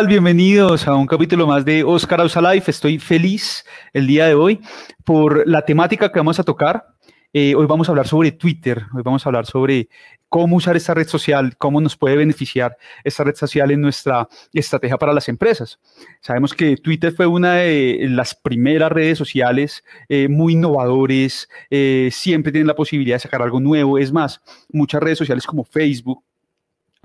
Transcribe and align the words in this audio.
Bienvenidos 0.00 0.88
a 0.88 0.94
un 0.94 1.06
capítulo 1.06 1.46
más 1.46 1.66
de 1.66 1.84
Oscar 1.84 2.22
Ausa 2.22 2.40
Life. 2.40 2.70
Estoy 2.70 2.98
feliz 2.98 3.62
el 3.92 4.06
día 4.06 4.26
de 4.26 4.32
hoy 4.32 4.58
por 5.04 5.46
la 5.46 5.66
temática 5.66 6.10
que 6.10 6.18
vamos 6.18 6.40
a 6.40 6.44
tocar. 6.44 6.86
Eh, 7.34 7.54
hoy 7.54 7.66
vamos 7.66 7.88
a 7.88 7.92
hablar 7.92 8.08
sobre 8.08 8.32
Twitter, 8.32 8.86
hoy 8.94 9.02
vamos 9.04 9.24
a 9.24 9.28
hablar 9.28 9.44
sobre 9.44 9.90
cómo 10.30 10.56
usar 10.56 10.76
esta 10.76 10.94
red 10.94 11.06
social, 11.06 11.58
cómo 11.58 11.78
nos 11.78 11.94
puede 11.94 12.16
beneficiar 12.16 12.74
esta 13.04 13.22
red 13.22 13.34
social 13.34 13.70
en 13.70 13.82
nuestra 13.82 14.26
estrategia 14.54 14.96
para 14.96 15.12
las 15.12 15.28
empresas. 15.28 15.78
Sabemos 16.22 16.54
que 16.54 16.78
Twitter 16.78 17.12
fue 17.12 17.26
una 17.26 17.56
de 17.56 18.06
las 18.08 18.34
primeras 18.34 18.90
redes 18.90 19.18
sociales 19.18 19.84
eh, 20.08 20.26
muy 20.26 20.54
innovadores, 20.54 21.50
eh, 21.68 22.08
siempre 22.10 22.50
tienen 22.50 22.66
la 22.66 22.74
posibilidad 22.74 23.16
de 23.16 23.20
sacar 23.20 23.42
algo 23.42 23.60
nuevo. 23.60 23.98
Es 23.98 24.10
más, 24.10 24.40
muchas 24.70 25.02
redes 25.02 25.18
sociales 25.18 25.46
como 25.46 25.64
Facebook 25.64 26.24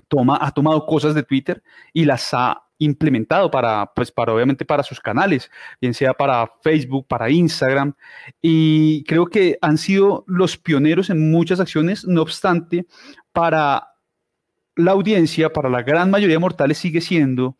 toma, 0.07 0.39
ha 0.41 0.51
tomado 0.51 0.85
cosas 0.85 1.13
de 1.13 1.23
Twitter 1.23 1.61
y 1.91 2.05
las 2.05 2.33
ha 2.33 2.66
implementado 2.79 3.49
para, 3.51 3.91
pues, 3.95 4.11
para 4.11 4.33
obviamente 4.33 4.65
para 4.65 4.83
sus 4.83 4.99
canales, 4.99 5.49
bien 5.81 5.93
sea 5.93 6.13
para 6.13 6.51
Facebook, 6.61 7.07
para 7.07 7.29
Instagram, 7.29 7.93
y 8.41 9.03
creo 9.05 9.27
que 9.27 9.57
han 9.61 9.77
sido 9.77 10.23
los 10.27 10.57
pioneros 10.57 11.09
en 11.09 11.31
muchas 11.31 11.59
acciones, 11.59 12.05
no 12.05 12.21
obstante, 12.21 12.85
para 13.31 13.87
la 14.75 14.91
audiencia, 14.91 15.51
para 15.51 15.69
la 15.69 15.81
gran 15.81 16.11
mayoría 16.11 16.35
de 16.35 16.39
mortales, 16.39 16.77
sigue 16.77 17.01
siendo 17.01 17.57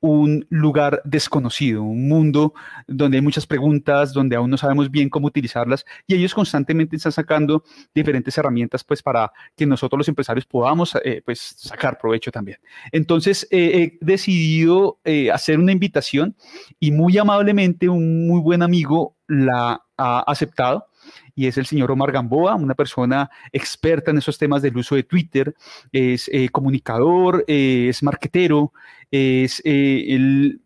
un 0.00 0.46
lugar 0.48 1.02
desconocido, 1.04 1.82
un 1.82 2.08
mundo 2.08 2.54
donde 2.86 3.18
hay 3.18 3.22
muchas 3.22 3.46
preguntas, 3.46 4.12
donde 4.12 4.36
aún 4.36 4.50
no 4.50 4.56
sabemos 4.56 4.90
bien 4.90 5.08
cómo 5.08 5.26
utilizarlas 5.26 5.84
y 6.06 6.14
ellos 6.14 6.34
constantemente 6.34 6.96
están 6.96 7.12
sacando 7.12 7.64
diferentes 7.94 8.36
herramientas 8.38 8.84
pues 8.84 9.02
para 9.02 9.32
que 9.56 9.66
nosotros 9.66 9.98
los 9.98 10.08
empresarios 10.08 10.46
podamos 10.46 10.96
eh, 11.04 11.22
pues 11.24 11.40
sacar 11.56 11.98
provecho 11.98 12.30
también. 12.30 12.58
Entonces 12.92 13.46
eh, 13.50 13.96
he 14.00 14.04
decidido 14.04 15.00
eh, 15.04 15.30
hacer 15.30 15.58
una 15.58 15.72
invitación 15.72 16.36
y 16.78 16.92
muy 16.92 17.18
amablemente 17.18 17.88
un 17.88 18.26
muy 18.26 18.40
buen 18.40 18.62
amigo 18.62 19.16
la 19.26 19.82
ha 19.96 20.20
aceptado 20.20 20.87
y 21.34 21.46
es 21.46 21.58
el 21.58 21.66
señor 21.66 21.90
Omar 21.90 22.12
Gamboa, 22.12 22.54
una 22.54 22.74
persona 22.74 23.30
experta 23.52 24.10
en 24.10 24.18
esos 24.18 24.38
temas 24.38 24.62
del 24.62 24.76
uso 24.76 24.94
de 24.94 25.04
Twitter, 25.04 25.54
es 25.92 26.28
eh, 26.32 26.48
comunicador, 26.48 27.44
eh, 27.46 27.86
es 27.88 28.02
marquetero, 28.02 28.72
es 29.10 29.62
eh, 29.64 30.56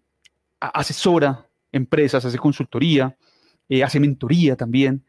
asesora 0.60 1.46
empresas, 1.70 2.24
hace 2.24 2.38
consultoría, 2.38 3.16
hace 3.84 4.00
mentoría 4.00 4.56
también 4.56 5.04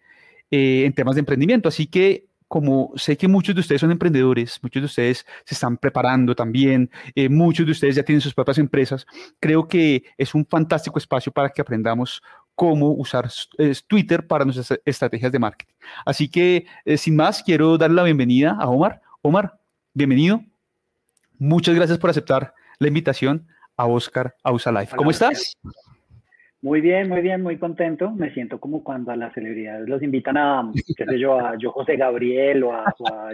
en 0.49 0.93
temas 0.93 1.15
de 1.15 1.19
emprendimiento. 1.19 1.67
Así 1.67 1.87
que 1.87 2.27
como 2.47 2.91
sé 2.95 3.17
que 3.17 3.27
muchos 3.27 3.55
de 3.55 3.61
ustedes 3.61 3.81
son 3.81 3.91
emprendedores, 3.91 4.59
muchos 4.61 4.81
de 4.81 4.85
ustedes 4.85 5.25
se 5.43 5.55
están 5.55 5.77
preparando 5.77 6.35
también, 6.35 6.89
muchos 7.29 7.65
de 7.65 7.71
ustedes 7.71 7.95
ya 7.95 8.03
tienen 8.03 8.21
sus 8.21 8.33
propias 8.33 8.59
empresas, 8.59 9.07
creo 9.39 9.67
que 9.67 10.03
es 10.17 10.35
un 10.35 10.45
fantástico 10.45 10.99
espacio 10.99 11.31
para 11.31 11.49
que 11.49 11.61
aprendamos 11.61 12.21
cómo 12.55 12.91
usar 12.91 13.29
Twitter 13.87 14.25
para 14.27 14.45
nuestras 14.45 14.79
estrategias 14.85 15.31
de 15.31 15.39
marketing. 15.39 15.73
Así 16.05 16.29
que, 16.29 16.65
eh, 16.85 16.97
sin 16.97 17.15
más, 17.15 17.43
quiero 17.43 17.77
darle 17.77 17.95
la 17.95 18.03
bienvenida 18.03 18.57
a 18.59 18.67
Omar. 18.69 19.01
Omar, 19.21 19.59
bienvenido. 19.93 20.41
Muchas 21.39 21.75
gracias 21.75 21.97
por 21.97 22.09
aceptar 22.09 22.53
la 22.79 22.87
invitación 22.87 23.47
a 23.75 23.85
Oscar 23.85 24.35
Ausa 24.43 24.71
Life. 24.71 24.95
¿Cómo 24.95 25.11
estás? 25.11 25.57
Muy 26.61 26.79
bien, 26.79 27.09
muy 27.09 27.21
bien, 27.21 27.41
muy 27.41 27.57
contento. 27.57 28.11
Me 28.11 28.33
siento 28.33 28.57
como 28.59 28.83
cuando 28.83 29.11
a 29.11 29.17
las 29.17 29.33
celebridades 29.33 29.89
los 29.89 30.01
invitan 30.01 30.37
a, 30.37 30.71
qué 30.95 31.05
sé 31.05 31.19
yo, 31.19 31.37
a 31.37 31.57
yo 31.57 31.71
José 31.71 31.97
Gabriel 31.97 32.63
o 32.63 32.73
a, 32.73 32.85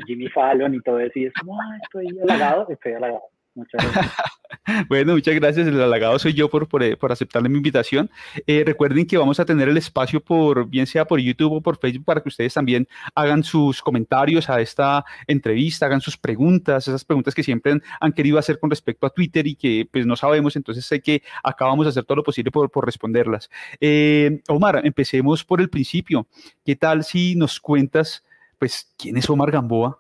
Jimmy 0.08 0.28
Fallon 0.30 0.74
y 0.74 0.80
todo 0.80 1.00
eso. 1.00 1.20
Y 1.20 1.26
es 1.26 1.34
como, 1.34 1.56
estoy 1.84 2.08
halagado, 2.24 2.68
estoy 2.70 2.94
halagado. 2.94 3.22
Muchas 3.60 3.84
gracias. 3.84 4.16
bueno, 4.90 5.14
muchas 5.14 5.36
gracias. 5.36 5.68
El 5.68 5.82
halagado 5.82 6.18
soy 6.18 6.34
yo 6.34 6.50
por, 6.50 6.68
por, 6.68 6.82
eh, 6.82 6.96
por 6.96 7.12
aceptarle 7.12 7.50
mi 7.50 7.58
invitación. 7.58 8.10
Eh, 8.48 8.64
recuerden 8.66 9.06
que 9.06 9.18
vamos 9.18 9.40
a 9.40 9.46
tener 9.46 9.68
el 9.68 9.76
espacio 9.76 10.22
por, 10.22 10.68
bien 10.68 10.88
sea 10.88 11.06
por 11.06 11.20
YouTube 11.20 11.54
o 11.54 11.62
por 11.62 11.78
Facebook, 11.78 12.06
para 12.06 12.22
que 12.22 12.30
ustedes 12.30 12.54
también 12.54 12.88
hagan 13.16 13.44
sus 13.44 13.82
comentarios 13.82 14.50
a 14.50 14.62
esta 14.62 15.04
entrevista, 15.28 15.86
hagan 15.86 16.00
sus 16.00 16.18
preguntas, 16.18 16.88
esas 16.88 17.04
preguntas 17.04 17.36
que 17.36 17.44
siempre 17.44 17.80
han, 18.00 18.14
querido 18.14 18.40
hacer 18.40 18.60
con 18.60 18.70
respecto 18.70 19.06
a 19.06 19.10
Twitter 19.10 19.46
y 19.46 19.56
que 19.56 19.88
pues 19.92 20.06
no 20.06 20.16
sabemos, 20.16 20.56
entonces 20.56 20.86
sé 20.86 21.02
que 21.02 21.22
acá 21.44 21.66
vamos 21.66 21.86
a 21.86 21.90
hacer 21.90 22.04
todo 22.06 22.18
lo 22.18 22.24
posible 22.24 22.52
por, 22.52 22.72
por 22.72 22.86
responderlas. 22.86 23.50
Eh, 23.80 24.42
Omar, 24.48 24.82
empecemos 24.86 25.44
por 25.44 25.60
el 25.60 25.70
principio. 25.70 26.28
¿Qué 26.66 26.76
tal 26.76 27.04
si 27.04 27.36
nos 27.36 27.60
cuentas, 27.60 28.24
pues, 28.58 28.94
quién 28.98 29.18
es 29.18 29.30
Omar 29.30 29.52
Gamboa? 29.52 30.00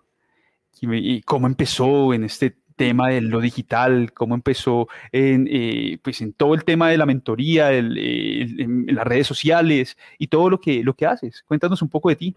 y 0.81 1.22
cómo 1.24 1.46
empezó 1.46 2.14
en 2.14 2.24
este 2.24 2.56
tema 2.79 3.09
de 3.09 3.19
lo 3.19 3.41
digital, 3.41 4.13
cómo 4.13 4.35
empezó 4.35 4.88
en, 5.12 5.47
eh, 5.51 5.97
pues 6.01 6.22
en 6.22 6.31
todo 6.31 6.53
el 6.53 6.63
tema 6.63 6.90
de 6.90 6.97
la 6.97 7.06
mentoría, 7.06 7.73
en, 7.73 8.85
las 8.88 9.06
redes 9.06 9.28
sociales 9.28 9.97
y 10.17 10.28
todo 10.28 10.50
lo 10.50 10.62
que, 10.62 10.81
lo 10.81 10.94
que 10.94 11.06
haces. 11.06 11.44
Cuéntanos 11.44 11.81
un 11.81 11.89
poco 11.89 12.07
de 12.07 12.16
ti. 12.16 12.35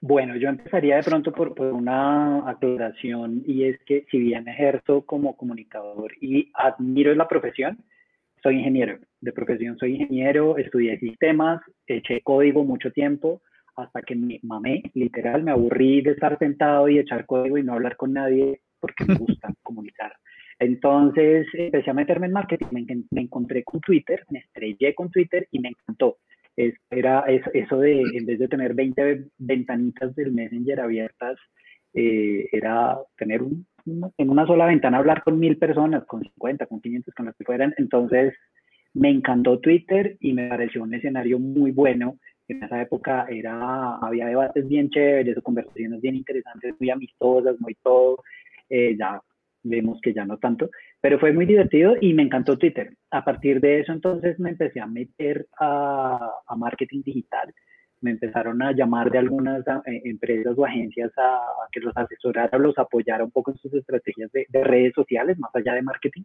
Bueno, 0.00 0.34
yo 0.36 0.48
empezaría 0.48 0.96
de 0.96 1.02
pronto 1.02 1.30
por, 1.30 1.54
por, 1.54 1.66
una 1.74 2.48
aclaración 2.48 3.42
y 3.46 3.64
es 3.64 3.78
que 3.84 4.06
si 4.10 4.18
bien 4.18 4.48
ejerzo 4.48 5.02
como 5.02 5.36
comunicador 5.36 6.12
y 6.22 6.50
admiro 6.54 7.14
la 7.14 7.28
profesión, 7.28 7.84
soy 8.42 8.56
ingeniero. 8.56 8.98
De 9.20 9.32
profesión 9.32 9.76
soy 9.76 9.96
ingeniero, 9.96 10.56
estudié 10.56 10.98
sistemas, 10.98 11.60
eché 11.86 12.22
código 12.22 12.64
mucho 12.64 12.90
tiempo 12.92 13.42
hasta 13.76 14.00
que 14.00 14.14
me 14.14 14.40
mamé, 14.42 14.82
literal, 14.94 15.42
me 15.42 15.50
aburrí 15.50 16.00
de 16.00 16.12
estar 16.12 16.38
sentado 16.38 16.88
y 16.88 16.98
echar 16.98 17.26
código 17.26 17.58
y 17.58 17.62
no 17.62 17.74
hablar 17.74 17.96
con 17.96 18.14
nadie 18.14 18.60
porque 18.80 19.04
me 19.04 19.14
gusta 19.14 19.52
comunicar. 19.62 20.12
Entonces 20.58 21.46
empecé 21.54 21.90
a 21.90 21.94
meterme 21.94 22.26
en 22.26 22.32
marketing, 22.32 22.66
me, 23.10 23.20
encontré 23.22 23.64
con 23.64 23.80
Twitter, 23.80 24.24
me 24.30 24.40
estrellé 24.40 24.94
con 24.94 25.10
Twitter 25.10 25.48
y 25.50 25.60
me 25.60 25.70
encantó. 25.70 26.18
Es, 26.56 26.74
era 26.90 27.24
eso, 27.54 27.78
de, 27.78 28.02
en 28.02 28.26
vez 28.26 28.38
de 28.38 28.48
tener 28.48 28.74
20 28.74 29.24
ventanitas 29.38 30.14
del 30.14 30.32
Messenger 30.32 30.80
abiertas, 30.80 31.38
eh, 31.94 32.46
era 32.52 32.98
tener 33.16 33.42
un, 33.42 33.66
en 33.86 34.30
una 34.30 34.46
sola 34.46 34.66
ventana 34.66 34.98
hablar 34.98 35.22
con 35.22 35.38
mil 35.38 35.56
personas, 35.56 36.04
con 36.04 36.22
50, 36.22 36.66
con 36.66 36.80
500, 36.80 37.14
con 37.14 37.26
las 37.26 37.36
que 37.36 37.44
fueran. 37.44 37.74
Entonces 37.78 38.34
me 38.94 39.10
encantó 39.10 39.60
Twitter 39.60 40.16
y 40.20 40.32
me 40.32 40.48
pareció 40.48 40.82
un 40.82 40.94
escenario 40.94 41.38
muy 41.38 41.70
bueno. 41.70 42.18
En 42.48 42.62
esa 42.64 42.82
época 42.82 43.26
era, 43.30 43.96
había 43.96 44.26
debates 44.26 44.66
bien 44.66 44.90
chéveres, 44.90 45.36
conversaciones 45.42 46.00
bien 46.00 46.16
interesantes, 46.16 46.74
muy 46.80 46.90
amistosas, 46.90 47.58
muy 47.60 47.76
todo. 47.76 48.22
Eh, 48.70 48.96
ya 48.96 49.20
vemos 49.62 50.00
que 50.00 50.14
ya 50.14 50.24
no 50.24 50.38
tanto, 50.38 50.70
pero 51.00 51.18
fue 51.18 51.32
muy 51.32 51.44
divertido 51.44 51.96
y 52.00 52.14
me 52.14 52.22
encantó 52.22 52.56
Twitter. 52.56 52.94
A 53.10 53.24
partir 53.24 53.60
de 53.60 53.80
eso 53.80 53.92
entonces 53.92 54.38
me 54.38 54.50
empecé 54.50 54.80
a 54.80 54.86
meter 54.86 55.46
a, 55.58 56.34
marketing 56.56 57.02
digital, 57.02 57.52
me 58.00 58.12
empezaron 58.12 58.62
a 58.62 58.72
llamar 58.72 59.10
de 59.10 59.18
algunas 59.18 59.66
eh, 59.66 60.02
empresas 60.04 60.56
o 60.56 60.64
agencias 60.64 61.12
a, 61.18 61.40
que 61.72 61.80
los 61.80 61.94
asesorara, 61.96 62.56
los 62.58 62.78
apoyara 62.78 63.24
un 63.24 63.30
poco 63.30 63.50
en 63.50 63.58
sus 63.58 63.74
estrategias 63.74 64.30
de, 64.32 64.46
redes 64.64 64.94
sociales, 64.94 65.38
más 65.38 65.54
allá 65.54 65.74
de 65.74 65.82
marketing, 65.82 66.22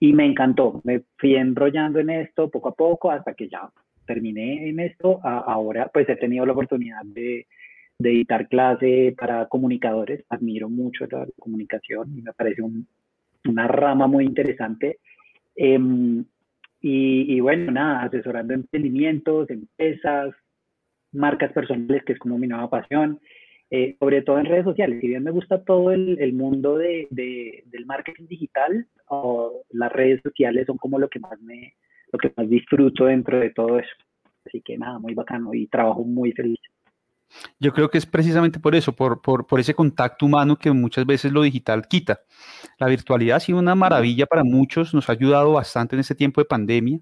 y 0.00 0.12
me 0.12 0.26
encantó, 0.26 0.80
me 0.84 1.02
fui 1.18 1.36
enrollando 1.36 2.00
en 2.00 2.10
esto 2.10 2.50
poco 2.50 2.70
a 2.70 2.74
poco 2.74 3.10
hasta 3.10 3.34
que 3.34 3.48
ya 3.48 3.70
terminé 4.06 4.68
en 4.68 4.80
esto. 4.80 5.20
ahora 5.22 5.90
pues 5.92 6.08
he 6.08 6.16
tenido 6.16 6.46
la 6.46 6.52
oportunidad 6.52 7.02
de 7.04 7.46
de 7.98 8.10
editar 8.10 8.48
clase 8.48 9.14
para 9.16 9.46
comunicadores. 9.46 10.24
Admiro 10.28 10.68
mucho 10.68 11.06
la 11.10 11.26
comunicación 11.38 12.18
y 12.18 12.22
me 12.22 12.32
parece 12.32 12.62
una 13.44 13.68
rama 13.68 14.06
muy 14.06 14.24
interesante. 14.24 14.98
Em, 15.54 16.24
y, 16.80 17.40
bueno, 17.40 17.72
nada, 17.72 18.02
asesorando 18.02 18.54
emprendimientos, 18.54 19.50
empresas, 19.50 20.34
marcas 21.12 21.52
personales, 21.52 22.04
que 22.04 22.12
es 22.12 22.18
como 22.18 22.38
mi 22.38 22.46
nueva 22.46 22.70
pasión, 22.70 23.18
eh, 23.70 23.96
sobre 23.98 24.22
todo 24.22 24.38
en 24.38 24.46
redes 24.46 24.64
sociales. 24.64 25.00
Si 25.00 25.08
bien 25.08 25.24
me 25.24 25.32
gusta 25.32 25.64
todo 25.64 25.90
el, 25.90 26.16
el 26.20 26.32
mundo 26.32 26.76
de, 26.78 27.08
del 27.10 27.86
marketing 27.86 28.26
digital, 28.28 28.86
o 29.08 29.64
las 29.70 29.92
redes 29.92 30.20
sociales 30.22 30.66
son 30.66 30.76
como 30.76 30.98
lo 30.98 31.08
que 31.08 31.18
más 31.18 31.40
me, 31.40 31.74
lo 32.12 32.18
que 32.18 32.32
más 32.36 32.48
disfruto 32.48 33.06
dentro 33.06 33.40
de 33.40 33.50
todo 33.50 33.78
eso. 33.78 33.96
Así 34.44 34.60
que 34.60 34.78
nada, 34.78 34.98
muy 34.98 35.14
bacano 35.14 35.54
y 35.54 35.66
trabajo 35.66 36.04
muy 36.04 36.32
feliz. 36.32 36.60
Yo 37.58 37.72
creo 37.72 37.90
que 37.90 37.98
es 37.98 38.06
precisamente 38.06 38.60
por 38.60 38.74
eso, 38.74 38.92
por, 38.94 39.20
por, 39.20 39.60
ese 39.60 39.74
contacto 39.74 40.26
humano 40.26 40.56
que 40.56 40.70
muchas 40.72 41.06
veces 41.06 41.32
lo 41.32 41.42
digital 41.42 41.86
quita. 41.88 42.20
La 42.78 42.86
virtualidad 42.86 43.36
ha 43.36 43.40
sido 43.40 43.58
una 43.58 43.74
maravilla 43.74 44.26
para 44.26 44.44
muchos, 44.44 44.94
nos 44.94 45.08
ha 45.08 45.12
ayudado 45.12 45.52
bastante 45.52 45.96
en 45.96 46.00
este 46.00 46.14
tiempo 46.14 46.40
de 46.40 46.46
pandemia 46.46 46.98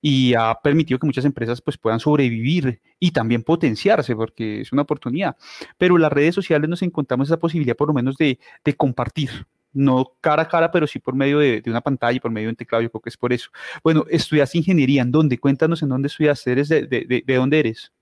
y 0.00 0.34
ha 0.34 0.54
permitido 0.62 0.98
que 0.98 1.06
muchas 1.06 1.24
empresas 1.24 1.60
pues, 1.60 1.78
puedan 1.78 2.00
sobrevivir 2.00 2.80
y 2.98 3.12
también 3.12 3.42
potenciarse, 3.42 4.14
porque 4.14 4.60
es 4.60 4.72
una 4.72 4.82
oportunidad. 4.82 5.36
Pero 5.78 5.98
las 5.98 6.12
redes 6.12 6.34
sociales 6.34 6.68
nos 6.68 6.82
encontramos 6.82 7.28
esa 7.28 7.38
posibilidad 7.38 7.76
por 7.76 7.88
lo 7.88 7.94
menos 7.94 8.16
de, 8.16 8.38
compartir, 8.76 9.46
no 9.72 10.12
cara 10.20 10.42
a 10.42 10.48
cara, 10.48 10.70
pero 10.70 10.86
sí 10.86 10.98
por 10.98 11.14
medio 11.14 11.38
de, 11.38 11.62
una 11.66 11.80
pantalla, 11.80 12.20
por 12.20 12.30
medio 12.30 12.48
de 12.48 12.50
un 12.50 12.56
teclado, 12.56 12.82
yo 12.82 12.90
creo 12.90 13.02
que 13.02 13.10
es 13.10 13.16
por 13.16 13.32
eso. 13.32 13.50
Bueno, 13.82 14.04
estudias 14.10 14.54
ingeniería, 14.54 15.02
¿en 15.02 15.12
dónde? 15.12 15.38
Cuéntanos 15.38 15.82
en 15.82 15.88
dónde 15.88 16.08
estudiaste, 16.08 16.52
¿Eres 16.52 16.68
de, 16.68 16.82
de 16.86 17.34
dónde 17.36 17.60
eres? 17.60 17.92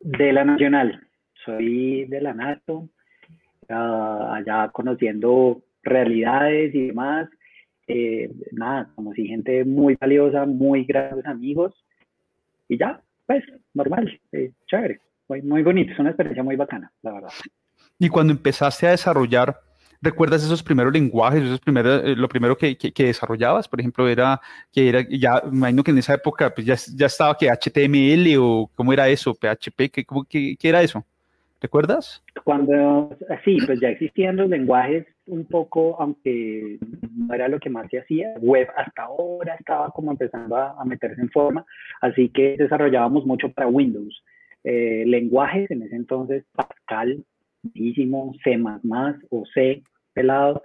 De 0.00 0.32
la 0.32 0.44
Nacional, 0.44 1.06
soy 1.44 2.04
de 2.06 2.20
la 2.20 2.34
NATO, 2.34 2.88
allá 3.68 4.70
conociendo 4.72 5.62
realidades 5.82 6.74
y 6.74 6.88
demás. 6.88 7.28
eh, 7.88 8.30
nada, 8.52 8.90
conocí 8.94 9.26
gente 9.26 9.64
muy 9.64 9.96
valiosa, 9.98 10.44
muy 10.44 10.84
grandes 10.84 11.24
amigos 11.24 11.74
y 12.68 12.76
ya, 12.76 13.00
pues, 13.26 13.42
normal, 13.72 14.20
eh, 14.32 14.52
chévere, 14.66 15.00
muy, 15.28 15.40
muy 15.42 15.62
bonito, 15.62 15.92
es 15.92 15.98
una 15.98 16.10
experiencia 16.10 16.42
muy 16.42 16.56
bacana, 16.56 16.92
la 17.02 17.12
verdad. 17.12 17.30
Y 17.98 18.10
cuando 18.10 18.32
empezaste 18.32 18.86
a 18.86 18.90
desarrollar, 18.90 19.56
¿recuerdas 20.00 20.44
esos 20.44 20.62
primeros 20.62 20.92
lenguajes, 20.92 21.42
esos 21.42 21.60
primeros, 21.60 22.02
eh, 22.04 22.14
lo 22.16 22.28
primero 22.28 22.56
que, 22.56 22.76
que, 22.76 23.04
desarrollabas? 23.04 23.68
Por 23.68 23.80
ejemplo, 23.80 24.08
era 24.08 24.40
que 24.72 24.88
era, 24.88 25.06
ya, 25.08 25.42
me 25.50 25.58
imagino 25.58 25.84
que 25.84 25.90
en 25.90 25.98
esa 25.98 26.14
época 26.14 26.54
pues 26.54 26.66
ya, 26.66 26.76
ya 26.96 27.06
estaba 27.06 27.36
que 27.36 27.50
HTML 27.50 28.36
o 28.38 28.70
cómo 28.74 28.92
era 28.92 29.08
eso, 29.08 29.34
PHP, 29.34 29.90
¿qué, 29.90 30.06
qué, 30.28 30.56
qué 30.58 30.68
era 30.68 30.82
eso? 30.82 31.04
¿Recuerdas? 31.60 32.22
Cuando, 32.44 33.16
sí, 33.44 33.58
pues 33.66 33.80
ya 33.80 33.88
existían 33.88 34.36
los 34.36 34.48
lenguajes 34.48 35.06
un 35.26 35.44
poco, 35.44 36.00
aunque 36.00 36.78
no 37.16 37.34
era 37.34 37.48
lo 37.48 37.58
que 37.58 37.68
más 37.68 37.88
se 37.90 37.98
hacía, 37.98 38.32
web 38.40 38.68
hasta 38.76 39.02
ahora 39.02 39.56
estaba 39.58 39.90
como 39.90 40.12
empezando 40.12 40.56
a, 40.56 40.84
meterse 40.84 41.20
en 41.20 41.30
forma, 41.30 41.66
así 42.00 42.28
que 42.28 42.56
desarrollábamos 42.56 43.26
mucho 43.26 43.50
para 43.52 43.66
Windows. 43.66 44.22
Eh, 44.62 45.04
lenguajes, 45.06 45.70
en 45.70 45.82
ese 45.82 45.96
entonces 45.96 46.44
Pascal, 46.54 47.24
C++ 47.74 48.08
o 49.30 49.44
C, 49.52 49.82
pelado, 50.12 50.62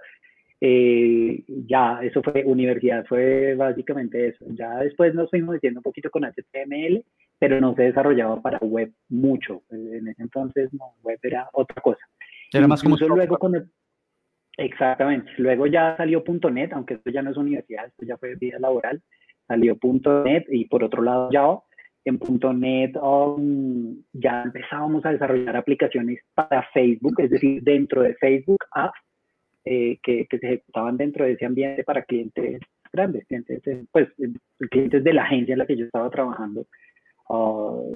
eh, 0.60 1.42
ya, 1.66 2.00
eso 2.02 2.22
fue 2.22 2.44
universidad, 2.44 3.04
fue 3.06 3.54
básicamente 3.54 4.28
eso. 4.28 4.44
Ya 4.50 4.78
después 4.78 5.14
nos 5.14 5.30
fuimos 5.30 5.54
metiendo 5.54 5.80
un 5.80 5.84
poquito 5.84 6.10
con 6.10 6.24
HTML 6.24 7.04
pero 7.38 7.60
no 7.60 7.74
se 7.74 7.82
desarrollaba 7.82 8.40
para 8.40 8.58
web 8.58 8.92
mucho. 9.08 9.62
En 9.70 10.08
ese 10.08 10.22
entonces, 10.22 10.72
no, 10.72 10.94
web 11.02 11.18
era 11.22 11.48
otra 11.52 11.80
cosa. 11.82 12.00
Era 12.52 12.66
más 12.66 12.82
como 12.82 12.96
luego 12.96 13.38
con 13.38 13.70
Exactamente. 14.56 15.32
Luego 15.38 15.66
ya 15.66 15.96
salió 15.96 16.22
.NET, 16.50 16.72
aunque 16.72 16.94
esto 16.94 17.10
ya 17.10 17.22
no 17.22 17.32
es 17.32 17.36
universidad, 17.36 17.86
esto 17.86 18.06
ya 18.06 18.16
fue 18.16 18.36
vida 18.36 18.58
laboral. 18.58 19.02
Salió 19.48 19.76
.NET 20.24 20.46
y 20.48 20.66
por 20.66 20.84
otro 20.84 21.02
lado 21.02 21.28
Java. 21.32 21.62
En 22.04 22.18
.NET 22.60 22.96
um, 22.96 24.02
ya 24.12 24.42
empezábamos 24.42 25.04
a 25.06 25.12
desarrollar 25.12 25.56
aplicaciones 25.56 26.20
para 26.34 26.68
Facebook, 26.74 27.14
es 27.18 27.30
decir, 27.30 27.62
dentro 27.62 28.02
de 28.02 28.14
Facebook 28.16 28.62
Apps 28.72 28.98
eh, 29.64 29.98
que, 30.02 30.26
se 30.30 30.36
ejecutaban 30.36 30.98
dentro 30.98 31.24
de 31.24 31.32
ese 31.32 31.46
ambiente 31.46 31.82
para 31.82 32.02
clientes 32.02 32.60
grandes, 32.92 33.26
clientes, 33.26 33.62
pues, 33.90 34.08
clientes 34.70 35.02
de 35.02 35.12
la 35.14 35.22
agencia 35.24 35.54
en 35.54 35.58
la 35.58 35.66
que 35.66 35.76
yo 35.76 35.86
estaba 35.86 36.10
trabajando 36.10 36.66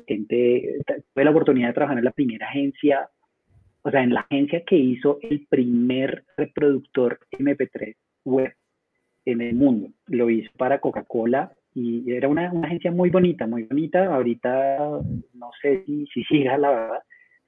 gente, 0.06 0.78
tuve 0.86 1.24
la 1.24 1.30
oportunidad 1.30 1.68
de 1.68 1.74
trabajar 1.74 1.98
en 1.98 2.04
la 2.04 2.12
primera 2.12 2.46
agencia, 2.46 3.08
o 3.82 3.90
sea, 3.90 4.02
en 4.02 4.14
la 4.14 4.20
agencia 4.20 4.64
que 4.64 4.76
hizo 4.76 5.18
el 5.22 5.46
primer 5.48 6.24
reproductor 6.36 7.20
MP3 7.32 7.94
web 8.24 8.52
en 9.24 9.40
el 9.40 9.54
mundo. 9.54 9.90
Lo 10.06 10.30
hizo 10.30 10.50
para 10.56 10.80
Coca-Cola 10.80 11.52
y 11.78 12.12
era 12.12 12.28
una, 12.28 12.50
una, 12.52 12.66
agencia 12.66 12.90
muy 12.90 13.10
bonita, 13.10 13.46
muy 13.46 13.64
bonita. 13.64 14.06
Ahorita 14.06 14.78
no 15.34 15.50
sé 15.62 15.84
si, 15.84 16.06
si 16.06 16.24
siga, 16.24 16.58
la 16.58 16.70
verdad, 16.70 17.02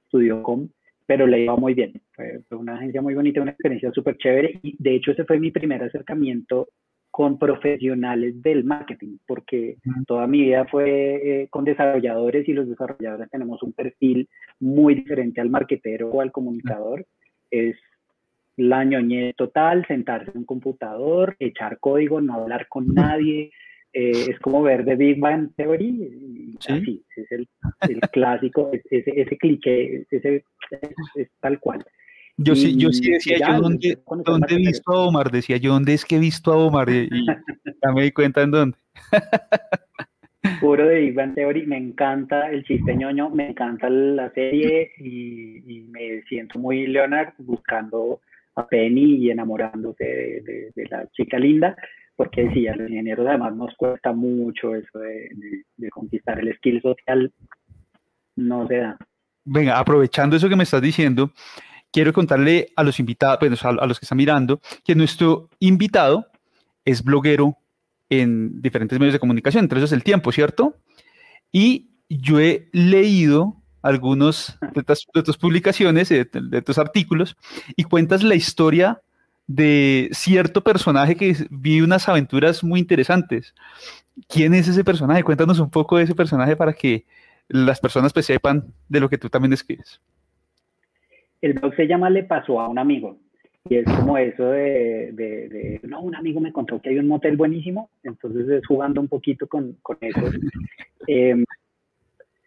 estudió 0.05 0.43
con, 0.43 0.71
pero 1.07 1.27
le 1.27 1.45
iba 1.45 1.57
muy 1.57 1.75
bien. 1.75 2.01
Fue, 2.13 2.41
fue 2.49 2.59
una 2.59 2.75
agencia 2.77 3.03
muy 3.03 3.15
bonita, 3.15 3.43
una 3.43 3.51
experiencia 3.51 3.91
súper 3.93 4.17
chévere 4.19 4.61
y 4.63 4.77
de 4.79 4.95
hecho 4.95 5.13
ese 5.13 5.25
fue 5.25 5.41
mi 5.41 5.51
primer 5.51 5.83
acercamiento 5.83 6.69
con 7.11 7.39
profesionales 7.39 8.41
del 8.41 8.65
marketing, 8.65 9.19
porque 9.27 9.79
toda 10.07 10.27
mi 10.29 10.43
vida 10.43 10.65
fue 10.67 11.43
eh, 11.43 11.49
con 11.51 11.65
desarrolladores 11.65 12.49
y 12.49 12.53
los 12.53 12.69
desarrolladores 12.69 13.29
tenemos 13.31 13.63
un 13.63 13.73
perfil 13.73 14.29
muy 14.61 14.95
diferente 14.95 15.41
al 15.41 15.51
marketero 15.51 16.09
o 16.09 16.21
al 16.21 16.31
comunicador. 16.31 17.05
Es 17.51 17.77
la 18.57 18.85
ñoñez 18.85 19.35
total, 19.37 19.85
sentarse 19.87 20.31
en 20.31 20.39
un 20.39 20.45
computador, 20.45 21.35
echar 21.41 21.79
código, 21.81 22.21
no 22.21 22.35
hablar 22.35 22.69
con 22.69 22.95
nadie. 22.95 23.51
Eh, 23.93 24.27
es 24.31 24.39
como 24.41 24.63
ver 24.63 24.85
de 24.85 24.97
Big 24.97 25.19
Bang 25.19 25.51
Theory. 25.57 26.57
¿Sí? 26.61 27.03
es 27.17 27.33
el, 27.33 27.49
clásico, 28.13 28.71
ese, 28.73 29.13
ese 29.17 29.37
cliché, 29.39 30.07
ese, 30.11 30.45
es 31.15 31.29
tal 31.41 31.59
cual. 31.59 31.85
Yo 32.43 32.55
sí, 32.55 32.75
yo 32.77 32.91
sí 32.91 33.11
decía 33.11 33.37
yo 33.39 33.61
dónde, 33.61 33.99
dónde 34.25 34.55
he 34.55 34.57
visto 34.57 34.93
a 34.93 35.07
Omar, 35.07 35.31
decía 35.31 35.59
yo 35.59 35.73
dónde 35.73 35.93
es 35.93 36.07
que 36.07 36.17
he 36.17 36.19
visto 36.19 36.53
a 36.53 36.57
Omar 36.57 36.89
y, 36.89 37.09
ya 37.11 37.93
me 37.93 38.05
di 38.05 38.13
cuenta 38.13 38.43
en 38.43 38.51
dónde. 38.51 38.79
Puro 40.61 40.87
de 40.87 41.01
Big 41.01 41.35
Theory, 41.35 41.67
me 41.67 41.77
encanta 41.77 42.51
el 42.51 42.65
chiste 42.65 42.97
ñoño, 42.97 43.29
me 43.29 43.51
encanta 43.51 43.91
la 43.91 44.31
serie 44.31 44.91
y, 44.99 45.87
me 45.91 46.23
siento 46.23 46.59
muy 46.59 46.87
Leonard 46.87 47.35
buscando 47.39 48.21
a 48.55 48.67
Penny 48.67 49.17
y 49.17 49.31
enamorándose 49.31 50.05
de, 50.05 50.73
la 50.91 51.07
chica 51.13 51.39
linda, 51.39 51.77
porque 52.21 52.51
sí, 52.53 52.69
a 52.69 52.77
los 52.77 52.91
ingenieros 52.91 53.27
además 53.27 53.57
nos 53.57 53.75
cuesta 53.77 54.13
mucho 54.13 54.75
eso 54.75 54.99
de, 54.99 55.31
de 55.79 55.89
conquistar 55.89 56.39
el 56.39 56.55
skill 56.57 56.83
social, 56.83 57.33
no 58.37 58.69
se 58.69 58.77
da. 58.77 58.99
Venga, 59.47 59.79
aprovechando 59.79 60.37
eso 60.37 60.47
que 60.47 60.55
me 60.55 60.65
estás 60.65 60.83
diciendo, 60.83 61.33
quiero 61.91 62.13
contarle 62.13 62.75
a 62.77 62.85
los 62.85 63.01
invitados, 63.01 63.39
pues, 63.39 63.65
a, 63.65 63.73
los 63.73 63.99
que 63.99 64.05
están 64.05 64.19
mirando, 64.19 64.61
que 64.85 64.95
nuestro 64.95 65.49
invitado 65.61 66.27
es 66.85 67.03
bloguero 67.03 67.57
en 68.11 68.61
diferentes 68.61 68.99
medios 68.99 69.15
de 69.15 69.19
comunicación, 69.19 69.65
entre 69.65 69.79
ellos 69.79 69.93
El 69.93 70.05
Tiempo, 70.05 70.31
¿cierto? 70.31 70.77
Y 71.51 71.89
yo 72.11 72.39
he 72.39 72.69
leído 72.73 73.57
algunos 73.81 74.59
de 74.75 75.23
tus, 75.23 75.39
publicaciones, 75.39 76.11
de, 76.11 76.27
tus 76.27 76.77
artículos, 76.77 77.35
y 77.77 77.85
cuentas 77.85 78.23
la 78.23 78.35
historia 78.35 79.01
de 79.55 80.09
cierto 80.13 80.63
personaje 80.63 81.17
que 81.17 81.35
vive 81.51 81.85
unas 81.85 82.09
aventuras 82.09 82.63
muy 82.63 82.81
interesantes. 82.81 83.55
¿Quién 84.29 84.55
es 84.55 84.69
ese 84.69 84.85
personaje? 84.85 85.23
Cuéntanos 85.23 85.59
un 85.61 85.71
poco 85.71 85.97
de 85.97 86.05
ese 86.05 86.15
personaje 86.15 86.57
para 86.57 86.73
que 86.73 87.05
las 87.49 87.81
personas 87.81 88.13
pues, 88.13 88.27
sepan 88.27 88.65
de 88.89 89.01
lo 89.01 89.09
que 89.09 89.19
tú 89.19 89.29
también 89.29 89.53
escribes 89.53 90.01
el 91.41 91.55
blog 91.55 91.75
se 91.75 91.87
llama 91.87 92.11
Le 92.11 92.25
pasó 92.25 92.61
a 92.61 92.69
un 92.69 92.79
amigo. 92.79 93.19
Y 93.69 93.77
es 93.77 93.85
como 93.85 94.17
eso 94.17 94.51
de, 94.51 95.81
no, 95.83 96.01
un 96.01 96.15
amigo 96.15 96.41
me 96.41 96.53
contó 96.53 96.81
que 96.81 96.91
hay 96.91 96.99
un 96.99 97.09
motel 97.09 97.37
buenísimo, 97.37 97.91
entonces 98.03 98.49
es 98.49 98.67
jugando 98.67 99.03
un 99.03 99.09
poquito 99.09 99.47
con, 99.47 99.77
con 99.83 99.99
eso. 100.01 100.21
Em, 101.07 101.45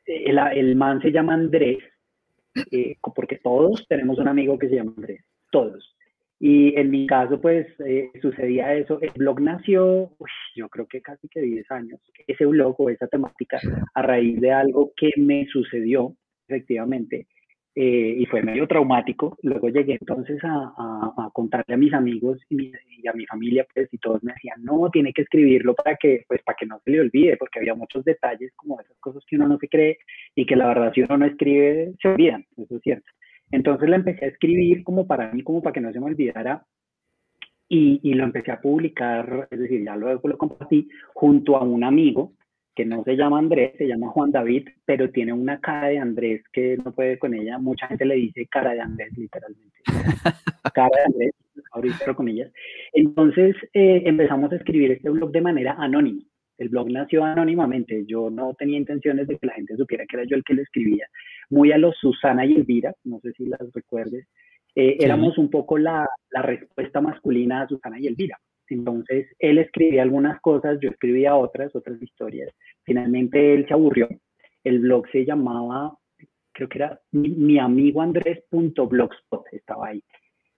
el, 0.06 0.38
el, 0.38 0.76
man 0.76 1.02
se 1.02 1.12
llama 1.12 1.34
Andrés, 1.34 1.80
eh, 2.72 2.96
porque 3.16 3.38
todos 3.38 3.84
tenemos 3.90 4.20
un 4.20 4.28
amigo 4.28 4.60
que 4.60 4.70
se 4.70 4.76
llama 4.76 4.94
Andrés, 4.96 5.24
todos. 5.52 5.93
Y 6.46 6.78
en 6.78 6.92
mi 6.92 7.08
caso, 7.08 7.40
pues 7.40 7.68
eh, 7.88 8.12
sucedía 8.22 8.74
eso. 8.74 9.00
El 9.00 9.12
blog 9.16 9.40
nació, 9.40 10.12
yo 10.58 10.68
creo 10.68 10.86
que 10.88 11.00
casi 11.00 11.30
que 11.30 11.40
10 11.40 11.72
años, 11.72 12.02
ese 12.28 12.46
blog 12.46 12.76
o 12.82 12.90
esa 12.90 13.08
temática, 13.08 13.62
a 13.94 14.02
raíz 14.02 14.42
de 14.42 14.52
algo 14.52 14.92
que 14.98 15.12
me 15.16 15.46
sucedió, 15.46 16.18
efectivamente, 16.50 17.28
eh, 17.76 18.16
y 18.18 18.26
fue 18.26 18.42
medio 18.42 18.68
traumático. 18.68 19.38
Luego 19.42 19.70
llegué 19.70 19.94
entonces 19.94 20.44
a, 20.44 20.74
a, 21.18 21.30
contarle 21.32 21.76
a 21.76 21.78
mis 21.78 21.94
amigos 21.94 22.42
y, 22.50 22.74
a 23.08 23.14
mi 23.14 23.26
familia, 23.26 23.66
pues, 23.74 23.88
y 23.94 23.98
todos 24.00 24.22
me 24.22 24.34
decían, 24.34 24.62
no, 24.66 24.90
tiene 24.92 25.14
que 25.14 25.22
escribirlo 25.22 25.74
para 25.74 25.96
que, 25.96 26.26
pues, 26.28 26.42
para 26.44 26.58
que 26.60 26.66
no 26.66 26.78
se 26.84 26.92
le 26.92 27.00
olvide, 27.00 27.38
porque 27.38 27.60
había 27.60 27.74
muchos 27.74 28.04
detalles 28.04 28.52
como 28.58 28.82
esas 28.82 29.00
cosas 29.00 29.24
que 29.30 29.38
uno 29.38 29.48
no 29.48 29.58
se 29.60 29.70
cree 29.70 29.98
y 30.36 30.46
que 30.46 30.58
la 30.58 30.68
verdad 30.68 30.92
si 30.94 31.04
uno 31.04 31.20
no 31.20 31.26
escribe, 31.26 31.94
se 32.02 32.10
olvidan, 32.10 32.46
eso 32.58 32.76
es 32.76 32.82
cierto. 32.82 33.10
Entonces 33.54 33.88
le 33.88 33.98
empecé 33.98 34.26
a 34.26 34.30
escribir 34.30 34.84
como 34.84 35.06
para 35.06 35.32
mí, 35.32 35.44
como 35.44 35.62
para 35.62 35.74
que 35.74 35.80
no 35.80 35.94
se 35.94 36.00
me 36.00 36.08
olvidara, 36.08 36.66
y, 37.70 38.00
y 38.02 38.16
lo 38.16 38.24
empecé 38.24 38.52
a 38.52 38.60
publicar, 38.60 39.48
es 39.52 39.60
decir, 39.60 39.84
ya 39.86 39.96
luego 39.96 40.28
lo 40.28 40.40
compartí 40.40 40.90
junto 41.14 41.56
a 41.56 41.64
un 41.64 41.84
amigo 41.84 42.34
que 42.76 42.84
no 42.84 43.04
se 43.04 43.16
llama 43.16 43.38
Andrés, 43.38 43.74
se 43.78 43.88
llama 43.88 44.10
Juan 44.10 44.32
David, 44.32 44.70
pero 44.86 45.12
tiene 45.12 45.34
una 45.34 45.60
cara 45.60 45.90
de 45.90 46.00
Andrés 46.00 46.42
que 46.52 46.78
no 46.84 46.92
puede 46.94 47.20
con 47.20 47.36
ella. 47.36 47.60
Mucha 47.60 47.88
gente 47.88 48.06
le 48.06 48.16
dice 48.16 48.48
cara 48.48 48.74
de 48.74 48.82
Andrés, 48.82 49.16
literalmente. 49.16 49.78
cara 50.74 50.90
de 50.98 51.14
Andrés, 51.14 51.32
ahorita 51.74 52.16
con 52.16 52.30
ellas. 52.30 52.52
Entonces 52.92 53.56
eh, 53.74 54.02
empezamos 54.06 54.52
a 54.52 54.56
escribir 54.56 54.94
este 54.94 55.12
blog 55.12 55.32
de 55.32 55.42
manera 55.42 55.76
anónima. 55.78 56.24
El 56.58 56.70
blog 56.70 56.92
nació 56.92 57.24
anónimamente. 57.24 58.06
Yo 58.06 58.30
no 58.30 58.54
tenía 58.54 58.78
intenciones 58.78 59.28
de 59.28 59.38
que 59.38 59.48
la 59.48 59.54
gente 59.54 59.76
supiera 59.76 60.06
que 60.06 60.18
era 60.18 60.26
yo 60.26 60.36
el 60.36 60.44
que 60.44 60.54
lo 60.54 60.62
escribía. 60.62 61.08
Muy 61.50 61.72
a 61.72 61.78
los 61.78 61.96
Susana 61.98 62.46
y 62.46 62.54
Elvira, 62.54 62.94
no 63.04 63.20
sé 63.20 63.32
si 63.34 63.46
las 63.46 63.60
recuerdes. 63.74 64.28
Eh, 64.76 64.98
éramos 65.00 65.38
un 65.38 65.50
poco 65.50 65.78
la, 65.78 66.08
la 66.32 66.42
respuesta 66.42 67.02
masculina 67.02 67.62
a 67.62 67.68
Susana 67.68 68.00
y 68.00 68.08
Elvira. 68.08 68.38
Entonces, 68.70 69.28
él 69.40 69.58
escribía 69.60 70.02
algunas 70.02 70.40
cosas, 70.42 70.80
yo 70.82 70.90
escribía 70.90 71.36
otras, 71.36 71.76
otras 71.76 72.02
historias. 72.02 72.52
Finalmente, 72.84 73.54
él 73.54 73.66
se 73.68 73.74
aburrió. 73.74 74.10
El 74.64 74.80
blog 74.80 75.08
se 75.12 75.26
llamaba, 75.26 75.98
creo 76.54 76.70
que 76.70 76.78
era 76.80 77.00
mi, 77.12 77.60
amigo 77.60 78.02
Andrés.blogspot, 78.02 79.46
estaba 79.52 79.88
ahí. 79.90 80.04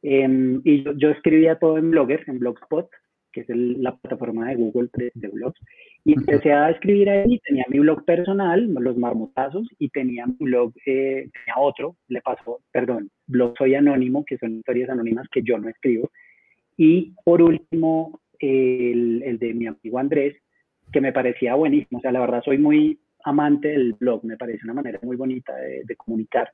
Em, 0.02 0.62
y 0.64 0.84
yo, 0.98 1.10
escribía 1.10 1.58
todo 1.58 1.78
en 1.78 1.90
Blogger, 1.90 2.24
en 2.28 2.38
Blogspot, 2.40 2.90
que 3.36 3.42
es 3.42 3.50
la 3.50 3.96
plataforma 3.96 4.48
de 4.48 4.56
Google 4.56 4.89
de, 4.94 5.27
blogs. 5.27 5.60
Y 6.06 6.13
empecé 6.13 6.54
a 6.54 6.70
escribir 6.70 7.10
ahí, 7.10 7.39
tenía 7.39 7.65
mi 7.68 7.80
blog 7.80 8.06
personal, 8.06 8.74
los 8.74 8.98
marmotazos, 8.98 9.68
y 9.77 9.89
tenía 9.89 10.25
mi 10.25 10.36
blog, 10.39 10.74
eh, 10.86 11.30
tenía 11.34 11.60
otro, 11.60 11.98
le 12.08 12.22
pasó, 12.22 12.60
perdón, 12.72 13.10
blog 13.27 13.56
Soy 13.58 13.75
Anónimo, 13.75 14.24
que 14.24 14.38
son 14.38 14.56
historias 14.56 14.89
anónimas 14.89 15.27
que 15.30 15.42
yo 15.44 15.58
no 15.58 15.68
escribo, 15.68 16.10
y 16.77 17.13
por 17.24 17.42
último, 17.42 18.22
el, 18.39 19.24
el, 19.24 19.38
de 19.39 19.54
mi 19.54 19.68
amigo 19.68 20.00
Andrés, 20.00 20.36
que 20.92 21.01
me 21.01 21.13
parecía 21.13 21.56
buenísimo. 21.56 22.00
O 22.00 22.01
sea, 22.01 22.12
la 22.12 22.20
verdad 22.20 22.42
soy 22.44 22.58
muy 22.58 23.00
amante 23.24 23.70
del 23.70 23.94
blog, 23.94 24.24
me 24.24 24.38
parece 24.38 24.63
una 24.63 24.74
manera 24.74 25.00
muy 25.01 25.15
bonita 25.15 25.56
de, 25.56 25.82
de 25.84 25.96
comunicar. 25.96 26.51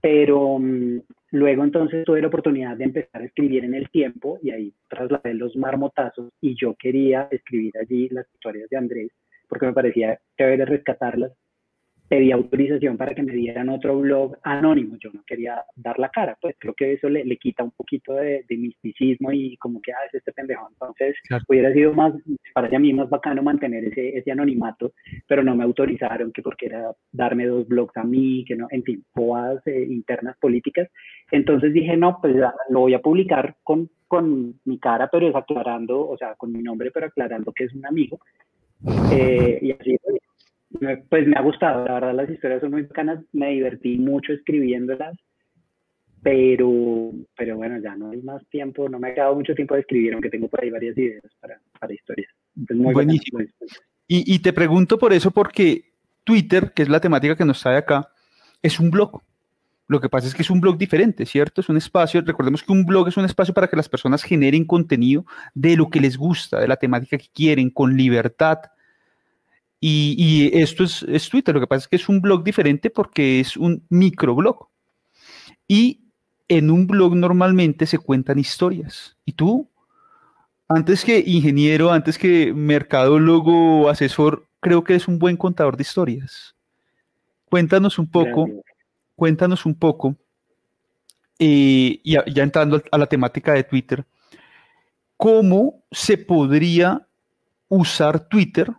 Pero 0.00 0.54
um, 0.54 1.00
luego 1.30 1.64
entonces 1.64 2.04
tuve 2.04 2.20
la 2.20 2.28
oportunidad 2.28 2.76
de 2.76 2.84
empezar 2.84 3.22
a 3.22 3.24
escribir 3.24 3.64
en 3.64 3.74
el 3.74 3.90
tiempo 3.90 4.38
y 4.42 4.50
ahí 4.50 4.74
trasladé 4.88 5.34
los 5.34 5.56
marmotazos 5.56 6.32
y 6.40 6.54
yo 6.54 6.74
quería 6.74 7.28
escribir 7.30 7.72
allí 7.78 8.08
las 8.10 8.26
historias 8.34 8.68
de 8.70 8.76
Andrés 8.76 9.10
porque 9.48 9.66
me 9.66 9.72
parecía 9.72 10.18
chévere 10.36 10.64
rescatarlas 10.64 11.32
pedí 12.08 12.30
autorización 12.30 12.96
para 12.96 13.14
que 13.14 13.22
me 13.22 13.32
dieran 13.32 13.68
otro 13.68 13.98
blog 13.98 14.36
anónimo. 14.42 14.96
Yo 14.98 15.10
no 15.12 15.22
quería 15.26 15.64
dar 15.74 15.98
la 15.98 16.08
cara, 16.08 16.36
pues 16.40 16.54
creo 16.58 16.74
que 16.74 16.92
eso 16.92 17.08
le, 17.08 17.24
le 17.24 17.36
quita 17.36 17.64
un 17.64 17.72
poquito 17.72 18.14
de, 18.14 18.44
misticismo 18.48 19.32
y 19.32 19.56
como 19.58 19.80
que, 19.82 19.92
ah, 19.92 20.06
es 20.08 20.14
este 20.14 20.32
pendejo. 20.32 20.68
Entonces, 20.70 21.16
hubiera 21.48 21.72
sido 21.72 21.92
más, 21.92 22.14
para 22.54 22.78
mí 22.78 22.92
más 22.92 23.08
bacano 23.10 23.42
mantener 23.42 23.84
ese, 23.84 24.16
ese 24.16 24.32
anonimato, 24.32 24.92
pero 25.26 25.42
no 25.42 25.54
me 25.54 25.64
autorizaron 25.64 26.32
que 26.32 26.42
porque 26.42 26.66
era 26.66 26.92
darme 27.12 27.46
dos 27.46 27.66
blogs 27.68 27.96
a 27.96 28.04
mí, 28.04 28.44
que 28.46 28.56
no, 28.56 28.66
en 28.70 28.82
fin, 28.82 29.04
boas 29.14 29.64
eh, 29.66 29.86
internas 29.88 30.36
políticas. 30.38 30.88
Entonces 31.30 31.72
dije, 31.72 31.96
no, 31.96 32.18
pues 32.20 32.36
lo 32.70 32.80
voy 32.80 32.94
a 32.94 33.00
publicar 33.00 33.56
con, 33.62 33.90
con 34.08 34.60
mi 34.64 34.78
cara, 34.78 35.08
pero 35.10 35.28
es 35.28 35.34
aclarando, 35.34 36.08
o 36.08 36.16
sea, 36.16 36.34
con 36.34 36.52
mi 36.52 36.62
nombre, 36.62 36.90
pero 36.92 37.06
aclarando 37.06 37.52
que 37.52 37.64
es 37.64 37.74
un 37.74 37.84
amigo. 37.86 38.20
Eh, 39.10 39.58
y 39.62 39.72
así 39.72 39.96
pues 41.08 41.26
me 41.26 41.36
ha 41.36 41.42
gustado, 41.42 41.84
la 41.84 41.94
verdad 41.94 42.14
las 42.14 42.30
historias 42.30 42.60
son 42.60 42.72
muy 42.72 42.82
bacanas, 42.82 43.24
me 43.32 43.50
divertí 43.50 43.98
mucho 43.98 44.32
escribiéndolas, 44.32 45.16
pero, 46.22 47.12
pero 47.36 47.56
bueno, 47.56 47.78
ya 47.80 47.94
no 47.94 48.10
hay 48.10 48.20
más 48.22 48.44
tiempo, 48.48 48.88
no 48.88 48.98
me 48.98 49.10
ha 49.10 49.14
quedado 49.14 49.34
mucho 49.34 49.54
tiempo 49.54 49.74
de 49.74 49.82
escribir, 49.82 50.12
aunque 50.12 50.30
tengo 50.30 50.48
por 50.48 50.62
ahí 50.62 50.70
varias 50.70 50.98
ideas 50.98 51.22
para, 51.40 51.60
para 51.78 51.94
historias. 51.94 52.30
muy 52.54 52.92
Buenísimo. 52.92 53.40
Y, 54.08 54.34
y, 54.34 54.38
te 54.40 54.52
pregunto 54.52 54.98
por 54.98 55.12
eso, 55.12 55.30
porque 55.30 55.92
Twitter, 56.24 56.72
que 56.72 56.82
es 56.82 56.88
la 56.88 57.00
temática 57.00 57.36
que 57.36 57.44
nos 57.44 57.60
trae 57.60 57.76
acá, 57.76 58.08
es 58.62 58.80
un 58.80 58.90
blog. 58.90 59.22
Lo 59.88 60.00
que 60.00 60.08
pasa 60.08 60.26
es 60.26 60.34
que 60.34 60.42
es 60.42 60.50
un 60.50 60.60
blog 60.60 60.76
diferente, 60.78 61.26
¿cierto? 61.26 61.60
Es 61.60 61.68
un 61.68 61.76
espacio, 61.76 62.20
recordemos 62.22 62.62
que 62.62 62.72
un 62.72 62.84
blog 62.84 63.06
es 63.06 63.16
un 63.16 63.24
espacio 63.24 63.54
para 63.54 63.68
que 63.68 63.76
las 63.76 63.88
personas 63.88 64.24
generen 64.24 64.64
contenido 64.64 65.24
de 65.54 65.76
lo 65.76 65.88
que 65.90 66.00
les 66.00 66.16
gusta, 66.16 66.58
de 66.58 66.66
la 66.66 66.76
temática 66.76 67.18
que 67.18 67.28
quieren, 67.32 67.70
con 67.70 67.96
libertad, 67.96 68.58
y, 69.80 70.50
esto 70.58 70.84
es, 70.84 71.28
Twitter, 71.28 71.54
lo 71.54 71.60
que 71.60 71.66
pasa 71.66 71.84
es 71.84 71.88
que 71.88 71.96
es 71.96 72.08
un 72.08 72.20
blog 72.20 72.42
diferente 72.42 72.90
porque 72.90 73.40
es 73.40 73.56
un 73.56 73.84
microblog. 73.88 74.68
Y 75.68 76.00
en 76.48 76.70
un 76.70 76.86
blog 76.86 77.14
normalmente 77.14 77.86
se 77.86 77.98
cuentan 77.98 78.38
historias. 78.38 79.16
Y 79.24 79.32
tú, 79.32 79.68
antes 80.68 81.04
que 81.04 81.22
ingeniero, 81.26 81.92
antes 81.92 82.18
que 82.18 82.52
mercadólogo, 82.54 83.88
asesor, 83.88 84.48
creo 84.60 84.82
que 84.82 84.94
eres 84.94 85.08
un 85.08 85.18
buen 85.18 85.36
contador 85.36 85.76
de 85.76 85.82
historias. 85.82 86.54
Cuéntanos 87.44 87.98
un 87.98 88.10
poco, 88.10 88.48
cuéntanos 89.14 89.66
un 89.66 89.74
poco, 89.74 90.16
eh, 91.38 92.00
y 92.02 92.12
ya 92.12 92.42
entrando 92.42 92.82
a 92.90 92.98
la 92.98 93.06
temática 93.06 93.52
de 93.52 93.62
Twitter, 93.62 94.04
¿cómo 95.16 95.84
se 95.92 96.18
podría 96.18 97.06
usar 97.68 98.28
Twitter 98.28 98.72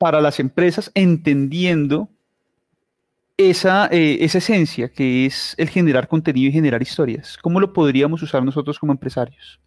para 0.00 0.22
las 0.22 0.40
empresas 0.40 0.90
entendiendo 0.94 2.08
esa, 3.36 3.86
eh, 3.92 4.16
esa 4.20 4.38
esencia 4.38 4.88
que 4.88 5.26
es 5.26 5.54
el 5.58 5.68
generar 5.68 6.08
contenido 6.08 6.48
y 6.48 6.52
generar 6.52 6.80
historias. 6.80 7.36
¿Cómo 7.36 7.60
lo 7.60 7.74
podríamos 7.74 8.22
usar 8.22 8.42
nosotros 8.42 8.78
como 8.78 8.92
empresarios? 8.92 9.60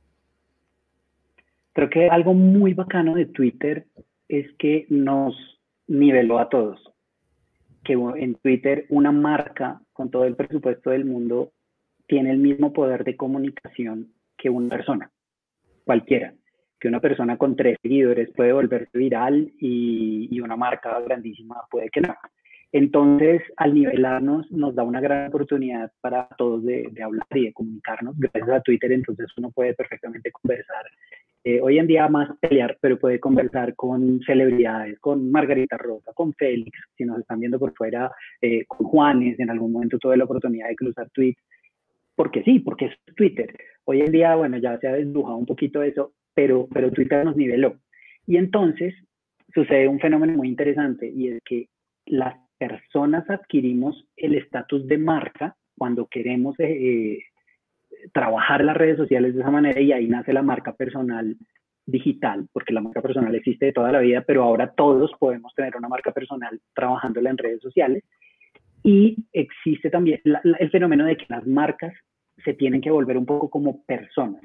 Creo 1.73 1.87
que 1.87 2.09
algo 2.09 2.33
muy 2.33 2.73
bacano 2.73 3.13
de 3.13 3.27
Twitter 3.27 3.85
es 4.27 4.51
que 4.57 4.87
nos 4.89 5.35
niveló 5.87 6.39
a 6.39 6.49
todos. 6.49 6.81
Que 7.83 7.93
en 7.93 8.33
Twitter 8.33 8.87
una 8.89 9.11
marca 9.11 9.81
con 9.93 10.09
todo 10.09 10.25
el 10.25 10.35
presupuesto 10.35 10.89
del 10.89 11.05
mundo 11.05 11.51
tiene 12.07 12.31
el 12.31 12.39
mismo 12.39 12.73
poder 12.73 13.03
de 13.03 13.15
comunicación 13.15 14.07
que 14.35 14.49
una 14.49 14.69
persona, 14.69 15.11
cualquiera 15.85 16.33
que 16.83 16.89
una 16.89 16.99
persona 16.99 17.37
con 17.37 17.55
tres 17.55 17.77
seguidores 17.81 18.29
puede 18.35 18.51
volverse 18.51 18.97
viral 18.97 19.53
y, 19.57 20.37
una 20.41 20.57
marca 20.57 20.99
grandísima 20.99 21.55
puede 21.71 21.89
que 21.89 22.01
no. 22.01 22.13
Entonces, 22.73 23.41
al 23.55 23.73
nivelarnos, 23.73 24.51
nos 24.51 24.75
da 24.75 24.83
una 24.83 24.99
gran 24.99 25.29
oportunidad 25.29 25.93
para 26.01 26.27
todos 26.37 26.65
de, 26.65 26.91
hablar 27.01 27.25
y 27.35 27.45
de 27.45 27.53
comunicarnos. 27.53 28.19
Gracias 28.19 28.49
a 28.49 28.59
Twitter, 28.59 28.91
entonces 28.91 29.27
uno 29.37 29.49
puede 29.51 29.73
perfectamente 29.75 30.29
conversar. 30.33 30.83
Eh, 31.45 31.61
hoy 31.61 31.79
en 31.79 31.87
día 31.87 32.09
más 32.09 32.37
pelear, 32.41 32.77
pero 32.81 32.99
puede 32.99 33.17
conversar 33.17 33.75
con 33.75 34.19
celebridades, 34.25 34.99
con 34.99 35.31
Margarita 35.31 35.77
Rosa, 35.77 36.11
con 36.13 36.33
Félix, 36.33 36.77
si 36.97 37.05
nos 37.05 37.19
están 37.19 37.39
viendo 37.39 37.59
por 37.59 37.73
fuera, 37.75 38.11
eh, 38.41 38.65
con 38.65 38.87
Juanes, 38.87 39.39
en 39.39 39.51
algún 39.51 39.71
momento 39.71 39.97
tuve 39.99 40.17
la 40.17 40.25
oportunidad 40.25 40.67
de 40.67 40.75
cruzar 40.75 41.09
tweets. 41.11 41.41
Porque 42.13 42.43
sí, 42.43 42.59
porque 42.59 42.87
es 42.87 43.15
Twitter. 43.15 43.55
Hoy 43.85 44.01
en 44.01 44.11
día, 44.11 44.35
bueno, 44.35 44.57
ya 44.57 44.77
se 44.79 44.89
ha 44.89 44.93
desdibujado 44.93 45.37
un 45.37 45.45
poquito 45.45 45.81
eso, 45.81 46.11
pero, 46.33 46.67
pero 46.73 46.91
Twitter 46.91 47.23
nos 47.23 47.35
niveló. 47.35 47.77
Y 48.25 48.37
entonces 48.37 48.93
sucede 49.53 49.87
un 49.87 49.99
fenómeno 49.99 50.33
muy 50.33 50.47
interesante 50.47 51.09
y 51.09 51.29
es 51.29 51.41
que 51.45 51.67
las 52.05 52.35
personas 52.57 53.29
adquirimos 53.29 54.05
el 54.15 54.35
estatus 54.35 54.87
de 54.87 54.97
marca 54.97 55.55
cuando 55.77 56.07
queremos 56.07 56.55
eh, 56.59 57.19
trabajar 58.13 58.63
las 58.63 58.77
redes 58.77 58.97
sociales 58.97 59.33
de 59.33 59.41
esa 59.41 59.51
manera 59.51 59.79
y 59.79 59.91
ahí 59.91 60.07
nace 60.07 60.33
la 60.33 60.41
marca 60.41 60.73
personal 60.73 61.35
digital, 61.85 62.47
porque 62.53 62.73
la 62.73 62.81
marca 62.81 63.01
personal 63.01 63.35
existe 63.35 63.65
de 63.65 63.73
toda 63.73 63.91
la 63.91 63.99
vida, 63.99 64.23
pero 64.25 64.43
ahora 64.43 64.71
todos 64.71 65.11
podemos 65.19 65.53
tener 65.53 65.75
una 65.75 65.89
marca 65.89 66.11
personal 66.11 66.59
trabajándola 66.73 67.29
en 67.29 67.37
redes 67.37 67.61
sociales. 67.61 68.03
Y 68.83 69.17
existe 69.33 69.89
también 69.89 70.21
el 70.23 70.69
fenómeno 70.69 71.05
de 71.05 71.17
que 71.17 71.25
las 71.29 71.45
marcas 71.45 71.93
se 72.43 72.53
tienen 72.53 72.81
que 72.81 72.91
volver 72.91 73.17
un 73.17 73.25
poco 73.25 73.49
como 73.49 73.83
personas 73.85 74.41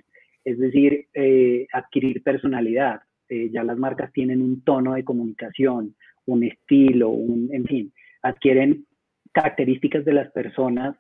es 0.48 0.58
decir, 0.58 1.06
eh, 1.12 1.66
adquirir 1.72 2.22
personalidad. 2.22 3.00
Eh, 3.28 3.50
ya 3.52 3.62
las 3.62 3.76
marcas 3.76 4.10
tienen 4.12 4.40
un 4.40 4.62
tono 4.62 4.94
de 4.94 5.04
comunicación, 5.04 5.94
un 6.24 6.42
estilo, 6.42 7.10
un, 7.10 7.50
en 7.52 7.64
fin, 7.66 7.92
adquieren 8.22 8.86
características 9.32 10.06
de 10.06 10.14
las 10.14 10.30
personas 10.30 10.96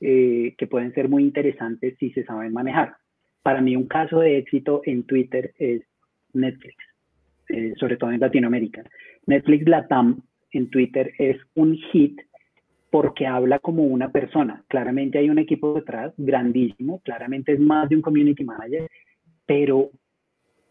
eh, 0.00 0.54
que 0.56 0.68
pueden 0.68 0.94
ser 0.94 1.08
muy 1.08 1.24
interesantes 1.24 1.96
si 1.98 2.10
se 2.10 2.24
saben 2.24 2.52
manejar. 2.52 2.94
Para 3.42 3.60
mí 3.60 3.74
un 3.74 3.88
caso 3.88 4.20
de 4.20 4.38
éxito 4.38 4.82
en 4.84 5.02
Twitter 5.02 5.52
es 5.58 5.82
Netflix, 6.32 6.76
sobre 7.76 7.96
todo 7.96 8.10
en 8.10 8.20
Latinoamérica. 8.20 8.84
Netflix 9.26 9.68
Latam 9.68 10.22
en 10.52 10.70
Twitter 10.70 11.12
es 11.18 11.36
un 11.54 11.76
hit 11.92 12.20
porque 12.94 13.26
habla 13.26 13.58
como 13.58 13.82
una 13.82 14.12
persona. 14.12 14.62
Claramente 14.68 15.18
hay 15.18 15.28
un 15.28 15.40
equipo 15.40 15.74
detrás 15.74 16.14
grandísimo, 16.16 17.00
claramente 17.00 17.54
es 17.54 17.58
más 17.58 17.88
de 17.88 17.96
un 17.96 18.02
community 18.02 18.44
manager, 18.44 18.88
pero 19.46 19.90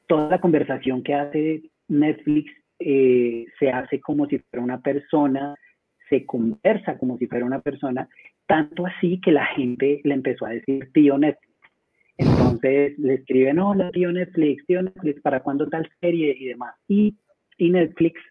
toda 0.07 0.29
la 0.29 0.39
conversación 0.39 1.03
que 1.03 1.15
hace 1.15 1.63
Netflix 1.89 2.49
eh, 2.79 3.43
se 3.59 3.69
hace 3.71 3.99
como 3.99 4.25
si 4.27 4.39
fuera 4.39 4.63
una 4.63 4.79
persona, 4.79 5.53
se 6.09 6.25
conversa 6.25 6.97
como 6.97 7.17
si 7.17 7.27
fuera 7.27 7.45
una 7.45 7.59
persona, 7.59 8.07
tanto 8.47 8.85
así 8.85 9.19
que 9.19 9.33
la 9.33 9.47
gente 9.47 9.99
le 10.05 10.13
empezó 10.13 10.45
a 10.45 10.51
decir 10.51 10.93
tío 10.93 11.17
Netflix. 11.17 11.53
Entonces 12.15 12.97
le 12.99 13.15
escriben, 13.15 13.59
hola 13.59 13.91
tío 13.91 14.13
Netflix, 14.13 14.65
tío 14.65 14.81
Netflix, 14.81 15.21
¿para 15.23 15.41
cuándo 15.41 15.67
tal 15.67 15.91
serie 15.99 16.33
y 16.39 16.45
demás? 16.45 16.73
Y, 16.87 17.17
y 17.57 17.69
Netflix 17.69 18.21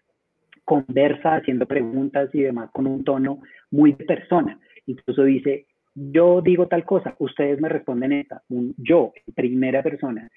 conversa 0.65 1.35
haciendo 1.35 1.65
preguntas 1.65 2.29
y 2.33 2.41
demás 2.41 2.69
con 2.71 2.87
un 2.87 3.03
tono 3.03 3.41
muy 3.71 3.93
de 3.93 4.05
persona. 4.05 4.59
Incluso 4.85 5.23
dice, 5.23 5.67
yo 5.95 6.41
digo 6.41 6.67
tal 6.67 6.85
cosa, 6.85 7.15
ustedes 7.19 7.59
me 7.59 7.69
responden 7.69 8.13
esta, 8.13 8.41
yo, 8.77 9.13
primera 9.35 9.83
persona. 9.83 10.29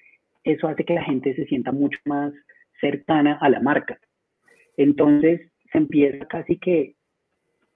Eso 0.43 0.67
hace 0.67 0.85
que 0.85 0.93
la 0.93 1.03
gente 1.03 1.35
se 1.35 1.45
sienta 1.45 1.71
mucho 1.71 1.99
más 2.05 2.33
cercana 2.79 3.37
a 3.41 3.49
la 3.49 3.59
marca. 3.59 3.99
Entonces 4.77 5.51
se 5.71 5.77
empieza 5.77 6.25
casi 6.25 6.57
que 6.57 6.95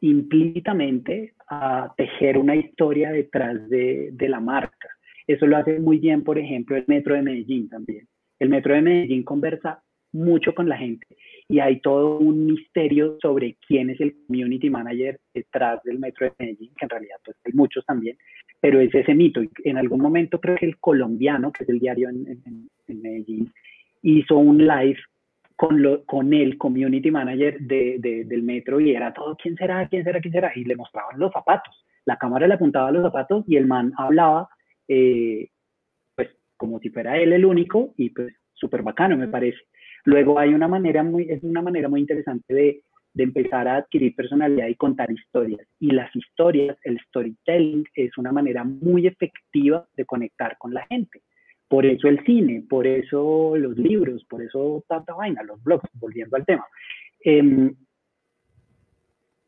implícitamente 0.01 1.33
a 1.47 1.93
tejer 1.97 2.37
una 2.37 2.55
historia 2.55 3.11
detrás 3.11 3.69
de, 3.69 4.09
de 4.13 4.29
la 4.29 4.39
marca. 4.39 4.89
Eso 5.27 5.45
lo 5.45 5.57
hace 5.57 5.79
muy 5.79 5.99
bien, 5.99 6.23
por 6.23 6.37
ejemplo, 6.37 6.75
el 6.75 6.85
Metro 6.87 7.15
de 7.15 7.21
Medellín 7.21 7.69
también. 7.69 8.07
El 8.39 8.49
Metro 8.49 8.73
de 8.73 8.81
Medellín 8.81 9.23
conversa 9.23 9.83
mucho 10.13 10.53
con 10.53 10.69
la 10.69 10.77
gente 10.77 11.07
y 11.51 11.59
hay 11.59 11.81
todo 11.81 12.17
un 12.17 12.45
misterio 12.45 13.17
sobre 13.21 13.57
quién 13.67 13.89
es 13.89 13.99
el 13.99 14.15
community 14.25 14.69
manager 14.69 15.19
detrás 15.33 15.83
del 15.83 15.99
Metro 15.99 16.27
de 16.27 16.33
Medellín, 16.39 16.71
que 16.77 16.85
en 16.85 16.89
realidad 16.89 17.17
pues, 17.25 17.35
hay 17.43 17.51
muchos 17.51 17.85
también, 17.85 18.17
pero 18.61 18.79
es 18.79 18.95
ese 18.95 19.13
mito. 19.13 19.41
En 19.65 19.77
algún 19.77 19.99
momento 19.99 20.39
creo 20.39 20.55
que 20.55 20.65
el 20.65 20.79
colombiano, 20.79 21.51
que 21.51 21.63
es 21.63 21.69
el 21.69 21.79
diario 21.79 22.07
en, 22.07 22.69
Medellín, 22.87 23.51
hizo 24.01 24.37
un 24.37 24.65
live 24.65 24.97
con, 25.57 25.81
lo, 25.81 26.05
con 26.05 26.33
el 26.33 26.57
community 26.57 27.11
manager 27.11 27.59
de, 27.59 27.97
del 27.99 28.43
metro 28.43 28.79
y 28.79 28.95
era 28.95 29.13
todo, 29.13 29.35
¿quién 29.35 29.57
será? 29.57 29.87
¿quién 29.89 30.05
será? 30.05 30.21
¿quién 30.21 30.33
será? 30.33 30.51
Y 30.55 30.63
le 30.63 30.77
mostraban 30.77 31.19
los 31.19 31.33
zapatos. 31.33 31.85
La 32.05 32.17
cámara 32.17 32.47
le 32.47 32.53
apuntaba 32.53 32.87
a 32.87 32.91
los 32.91 33.03
zapatos 33.03 33.43
y 33.47 33.57
el 33.57 33.67
man 33.67 33.91
hablaba 33.97 34.47
eh, 34.87 35.49
como 36.55 36.79
si 36.79 36.89
fuera 36.89 37.17
él 37.17 37.33
el 37.33 37.43
único 37.43 37.93
y 37.97 38.11
pues 38.11 38.33
súper 38.53 38.83
bacano 38.83 39.17
me 39.17 39.27
parece. 39.27 39.59
Luego 40.05 40.39
hay 40.39 40.53
una 40.53 40.67
manera 40.67 41.03
muy, 41.03 41.29
es 41.29 41.43
una 41.43 41.61
manera 41.61 41.87
muy 41.89 42.01
interesante 42.01 42.53
de, 42.53 42.83
de 43.13 43.23
empezar 43.23 43.67
a 43.67 43.77
adquirir 43.77 44.15
personalidad 44.15 44.67
y 44.67 44.75
contar 44.75 45.11
historias. 45.11 45.67
Y 45.79 45.91
las 45.91 46.15
historias, 46.15 46.77
el 46.83 46.99
storytelling 47.07 47.85
es 47.95 48.17
una 48.17 48.31
manera 48.31 48.63
muy 48.63 49.07
efectiva 49.07 49.85
de 49.95 50.05
conectar 50.05 50.57
con 50.57 50.73
la 50.73 50.85
gente. 50.87 51.21
Por 51.67 51.85
eso 51.85 52.07
el 52.07 52.23
cine, 52.25 52.63
por 52.69 52.85
eso 52.85 53.55
los 53.55 53.77
libros, 53.77 54.25
por 54.25 54.41
eso 54.41 54.83
tanta 54.87 55.13
vaina, 55.13 55.43
los 55.43 55.63
blogs, 55.63 55.89
volviendo 55.93 56.35
al 56.35 56.45
tema. 56.45 56.65
Em, 57.23 57.73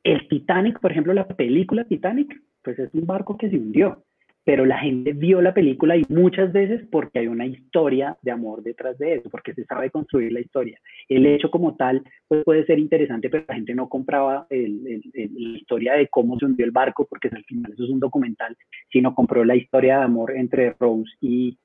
el 0.04 0.28
Titanic, 0.28 0.80
por 0.80 0.92
ejemplo, 0.92 1.14
la 1.14 1.28
película 1.28 1.86
Titanic, 1.86 2.42
pues 2.62 2.80
es 2.80 2.94
un 2.94 3.06
barco 3.06 3.38
que 3.38 3.50
se 3.50 3.58
hundió 3.58 4.04
pero 4.46 4.66
la 4.66 4.78
gente 4.80 5.14
vio 5.14 5.42
la 5.42 5.54
película 5.54 5.96
y 5.96 6.04
muchas 6.10 6.52
veces 6.52 6.82
porque 6.92 7.20
hay 7.20 7.28
una 7.28 7.46
historia 7.46 8.18
de 8.22 8.32
amor 8.32 8.62
detrás 8.62 8.98
de 8.98 9.16
eso, 9.16 9.30
porque 9.30 9.54
se 9.54 9.64
sabe 9.66 9.90
construir 9.90 10.34
la 10.34 10.42
historia. 10.42 10.80
El 11.08 11.26
hecho 11.26 11.50
como 11.50 11.76
tal 11.76 12.04
pues 12.28 12.44
puede 12.44 12.66
ser 12.66 12.80
interesante, 12.80 13.30
pero 13.30 13.46
la 13.48 13.56
gente 13.56 13.74
no 13.74 13.88
compraba 13.88 14.48
la 14.50 15.58
historia 15.58 15.94
de 15.94 16.08
cómo 16.08 16.38
se 16.38 16.46
hundió 16.46 16.66
el 16.66 16.72
barco, 16.72 17.06
porque 17.10 17.30
al 17.32 17.44
final 17.46 17.72
eso 17.72 17.86
es 17.86 17.90
un 17.90 18.00
documental, 18.00 18.58
sino 18.92 19.16
compró 19.16 19.46
la 19.46 19.56
historia 19.56 20.00
de 20.00 20.04
amor 20.04 20.36
entre 20.36 20.74
Rose 20.80 21.12
y 21.22 21.58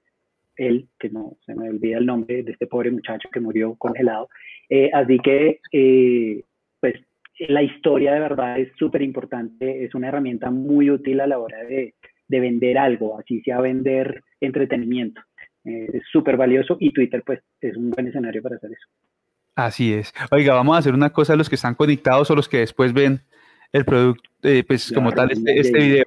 él, 0.56 0.88
que 0.98 1.08
no 1.08 1.36
se 1.46 1.54
me 1.54 1.70
olvida 1.70 1.98
el 1.98 2.06
nombre 2.06 2.42
de 2.42 2.52
este 2.52 2.66
pobre 2.66 2.90
muchacho 2.90 3.28
que 3.32 3.40
murió 3.40 3.74
congelado. 3.76 4.28
Eh, 4.68 4.90
así 4.92 5.18
que, 5.18 5.60
eh, 5.72 6.42
pues, 6.80 6.94
la 7.48 7.62
historia 7.62 8.12
de 8.14 8.20
verdad 8.20 8.58
es 8.58 8.68
súper 8.76 9.02
importante, 9.02 9.84
es 9.84 9.94
una 9.94 10.08
herramienta 10.08 10.50
muy 10.50 10.90
útil 10.90 11.20
a 11.20 11.28
la 11.28 11.38
hora 11.38 11.62
de 11.64 11.94
de 12.28 12.40
vender 12.40 12.78
algo, 12.78 13.18
así 13.18 13.40
sea 13.40 13.60
vender 13.60 14.22
entretenimiento. 14.40 15.20
Eh, 15.64 15.90
es 15.94 16.02
súper 16.12 16.36
valioso 16.36 16.76
y 16.80 16.92
Twitter 16.92 17.22
pues 17.24 17.40
es 17.60 17.76
un 17.76 17.90
buen 17.90 18.06
escenario 18.06 18.42
para 18.42 18.56
hacer 18.56 18.70
eso. 18.70 18.88
Así 19.54 19.92
es. 19.92 20.14
Oiga, 20.30 20.54
vamos 20.54 20.76
a 20.76 20.78
hacer 20.78 20.94
una 20.94 21.10
cosa 21.10 21.32
a 21.32 21.36
los 21.36 21.48
que 21.48 21.56
están 21.56 21.74
conectados 21.74 22.30
o 22.30 22.36
los 22.36 22.48
que 22.48 22.58
después 22.58 22.92
ven 22.92 23.20
el 23.72 23.84
producto, 23.84 24.30
eh, 24.42 24.62
pues 24.66 24.92
como 24.92 25.12
tal, 25.12 25.32
este, 25.32 25.58
este 25.58 25.78
video. 25.78 26.04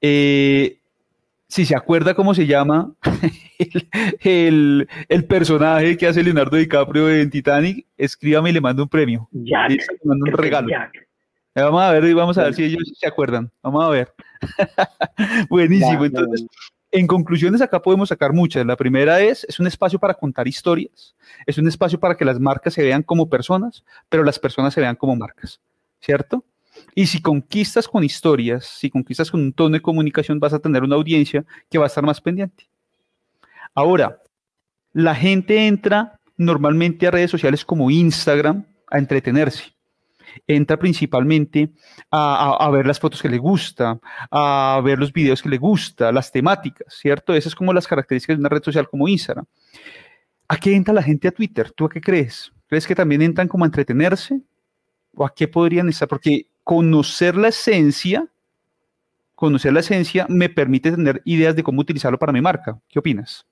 Eh, 0.00 0.78
si 1.46 1.66
se 1.66 1.76
acuerda 1.76 2.14
cómo 2.14 2.32
se 2.32 2.46
llama 2.46 2.94
el, 4.24 4.88
personaje 5.28 5.96
que 5.96 6.06
hace 6.06 6.22
Leonardo 6.22 6.56
DiCaprio 6.56 7.10
en 7.10 7.28
Titanic, 7.28 7.86
escríbame 7.98 8.50
y 8.50 8.52
le 8.54 8.60
mando 8.60 8.84
un 8.84 8.88
premio. 8.88 9.28
Ya. 9.32 9.68
Le 9.68 9.78
mando 10.04 10.24
un 10.26 10.32
regalo. 10.32 10.68
Vamos 11.54 11.82
a 11.82 11.92
ver 11.92 12.04
y 12.04 12.12
vamos 12.12 12.38
a 12.38 12.44
ver 12.44 12.54
si 12.54 12.64
ellos 12.64 12.82
se 12.94 13.06
acuerdan. 13.06 13.50
Vamos 13.62 13.84
a 13.84 13.88
ver. 13.88 14.14
Buenísimo. 15.50 16.04
Entonces, 16.04 16.46
en 16.92 17.06
conclusiones, 17.06 17.60
acá 17.60 17.80
podemos 17.80 18.08
sacar 18.08 18.32
muchas. 18.32 18.64
La 18.64 18.76
primera 18.76 19.20
es, 19.20 19.44
es 19.44 19.58
un 19.58 19.66
espacio 19.66 19.98
para 19.98 20.14
contar 20.14 20.46
historias, 20.46 21.14
es 21.46 21.58
un 21.58 21.66
espacio 21.68 21.98
para 21.98 22.16
que 22.16 22.24
las 22.24 22.38
marcas 22.38 22.74
se 22.74 22.82
vean 22.82 23.02
como 23.02 23.28
personas, 23.28 23.84
pero 24.08 24.24
las 24.24 24.38
personas 24.38 24.74
se 24.74 24.80
vean 24.80 24.96
como 24.96 25.16
marcas, 25.16 25.60
¿cierto? 26.00 26.44
Y 26.94 27.06
si 27.06 27.20
conquistas 27.20 27.88
con 27.88 28.04
historias, 28.04 28.64
si 28.64 28.90
conquistas 28.90 29.30
con 29.30 29.40
un 29.40 29.52
tono 29.52 29.74
de 29.74 29.82
comunicación, 29.82 30.38
vas 30.38 30.52
a 30.52 30.60
tener 30.60 30.82
una 30.82 30.96
audiencia 30.96 31.44
que 31.68 31.78
va 31.78 31.84
a 31.84 31.88
estar 31.88 32.04
más 32.04 32.20
pendiente. 32.20 32.68
Ahora, 33.74 34.22
la 34.92 35.14
gente 35.14 35.66
entra 35.66 36.18
normalmente 36.36 37.06
a 37.06 37.10
redes 37.10 37.30
sociales 37.30 37.64
como 37.64 37.90
Instagram 37.90 38.64
a 38.88 38.98
entretenerse 38.98 39.72
entra 40.46 40.78
principalmente 40.78 41.70
a, 42.10 42.68
ver 42.72 42.86
las 42.86 43.00
fotos 43.00 43.22
que 43.22 43.28
le 43.28 43.38
gusta, 43.38 43.98
a 44.30 44.80
ver 44.84 44.98
los 44.98 45.12
videos 45.12 45.42
que 45.42 45.48
le 45.48 45.58
gusta, 45.58 46.12
las 46.12 46.30
temáticas, 46.32 46.94
¿cierto? 46.94 47.34
Esas 47.34 47.52
es 47.52 47.54
como 47.54 47.72
las 47.72 47.86
características 47.86 48.36
de 48.36 48.40
una 48.40 48.48
red 48.48 48.62
social 48.62 48.88
como 48.88 49.08
Instagram. 49.08 49.46
¿A 50.48 50.56
qué 50.56 50.74
entra 50.74 50.92
la 50.94 51.02
gente 51.02 51.28
a 51.28 51.32
Twitter? 51.32 51.70
¿Tú 51.72 51.84
a 51.84 51.88
qué 51.88 52.00
crees? 52.00 52.52
¿Crees 52.66 52.86
que 52.86 52.94
también 52.94 53.22
entran 53.22 53.48
como 53.48 53.64
a 53.64 53.68
entretenerse? 53.68 54.40
¿O 55.14 55.24
a 55.24 55.34
qué 55.34 55.48
podrían 55.48 55.88
estar? 55.88 56.08
Porque 56.08 56.46
conocer 56.64 57.36
la 57.36 57.48
esencia, 57.48 58.26
conocer 59.34 59.72
la 59.72 59.80
esencia 59.80 60.26
me 60.28 60.48
permite 60.48 60.90
tener 60.90 61.22
ideas 61.24 61.56
de 61.56 61.62
cómo 61.62 61.80
utilizarlo 61.80 62.18
para 62.18 62.32
mi 62.32 62.40
marca. 62.40 62.80
¿Qué 62.88 62.98
opinas? 62.98 63.46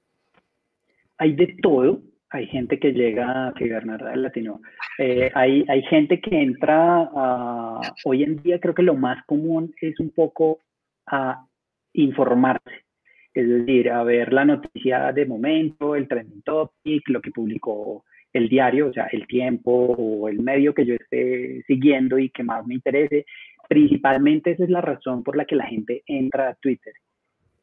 Hay 1.16 1.34
de 1.34 1.56
todo 1.60 2.00
hay 2.30 2.46
gente 2.46 2.78
que 2.78 2.92
llega, 2.92 3.52
que 3.56 3.68
Bernarda 3.68 4.14
Latino, 4.14 4.60
eh, 4.98 5.30
hay, 5.34 5.64
hay 5.68 5.82
gente 5.82 6.20
que 6.20 6.40
entra 6.40 7.10
a, 7.14 7.80
hoy 8.04 8.22
en 8.22 8.42
día 8.42 8.60
creo 8.60 8.74
que 8.74 8.82
lo 8.82 8.94
más 8.94 9.24
común 9.24 9.74
es 9.80 9.98
un 9.98 10.10
poco 10.10 10.60
a 11.06 11.46
informarse, 11.94 12.84
es 13.32 13.48
decir, 13.48 13.90
a 13.90 14.02
ver 14.02 14.32
la 14.32 14.44
noticia 14.44 15.12
de 15.12 15.24
momento, 15.24 15.94
el 15.94 16.06
trending 16.06 16.42
topic, 16.42 17.08
lo 17.08 17.22
que 17.22 17.30
publicó 17.30 18.04
el 18.32 18.48
diario, 18.48 18.88
o 18.88 18.92
sea, 18.92 19.06
el 19.06 19.26
tiempo 19.26 19.70
o 19.70 20.28
el 20.28 20.40
medio 20.40 20.74
que 20.74 20.84
yo 20.84 20.94
esté 20.94 21.62
siguiendo 21.66 22.18
y 22.18 22.28
que 22.28 22.42
más 22.42 22.66
me 22.66 22.74
interese. 22.74 23.24
Principalmente 23.68 24.50
esa 24.50 24.64
es 24.64 24.70
la 24.70 24.82
razón 24.82 25.24
por 25.24 25.36
la 25.36 25.46
que 25.46 25.56
la 25.56 25.66
gente 25.66 26.02
entra 26.06 26.50
a 26.50 26.54
Twitter, 26.54 26.92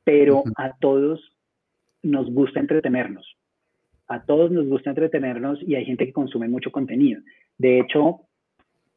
pero 0.04 0.44
a 0.58 0.76
todos 0.80 1.38
nos 2.02 2.32
gusta 2.32 2.60
entretenernos 2.60 3.35
a 4.08 4.24
todos 4.26 4.52
nos 4.52 4.68
gusta 4.68 4.92
entretenernos 4.92 5.62
y 5.64 5.76
hay 5.76 5.86
gente 5.86 6.06
que 6.06 6.14
consume 6.14 6.48
mucho 6.48 6.72
contenido. 6.72 7.22
De 7.58 7.80
hecho, 7.80 8.22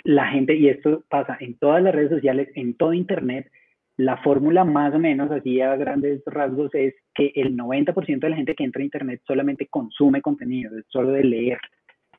la 0.05 0.29
gente, 0.29 0.55
y 0.55 0.69
esto 0.69 1.05
pasa 1.09 1.37
en 1.41 1.59
todas 1.59 1.83
las 1.83 1.95
redes 1.95 2.11
sociales, 2.11 2.49
en 2.55 2.75
todo 2.75 2.93
Internet, 2.93 3.51
la 3.97 4.17
fórmula 4.19 4.65
más 4.65 4.95
o 4.95 4.99
menos, 4.99 5.31
así 5.31 5.61
a 5.61 5.75
grandes 5.77 6.23
rasgos, 6.27 6.73
es 6.75 6.95
que 7.15 7.33
el 7.35 7.57
90% 7.57 8.21
de 8.21 8.31
la 8.31 8.37
gente 8.37 8.55
que 8.55 8.65
entra 8.65 8.81
a 8.81 8.85
Internet 8.85 9.21
solamente 9.27 9.67
consume 9.67 10.23
contenido, 10.23 10.71
solo 10.89 11.11
de 11.11 11.25
leer, 11.25 11.59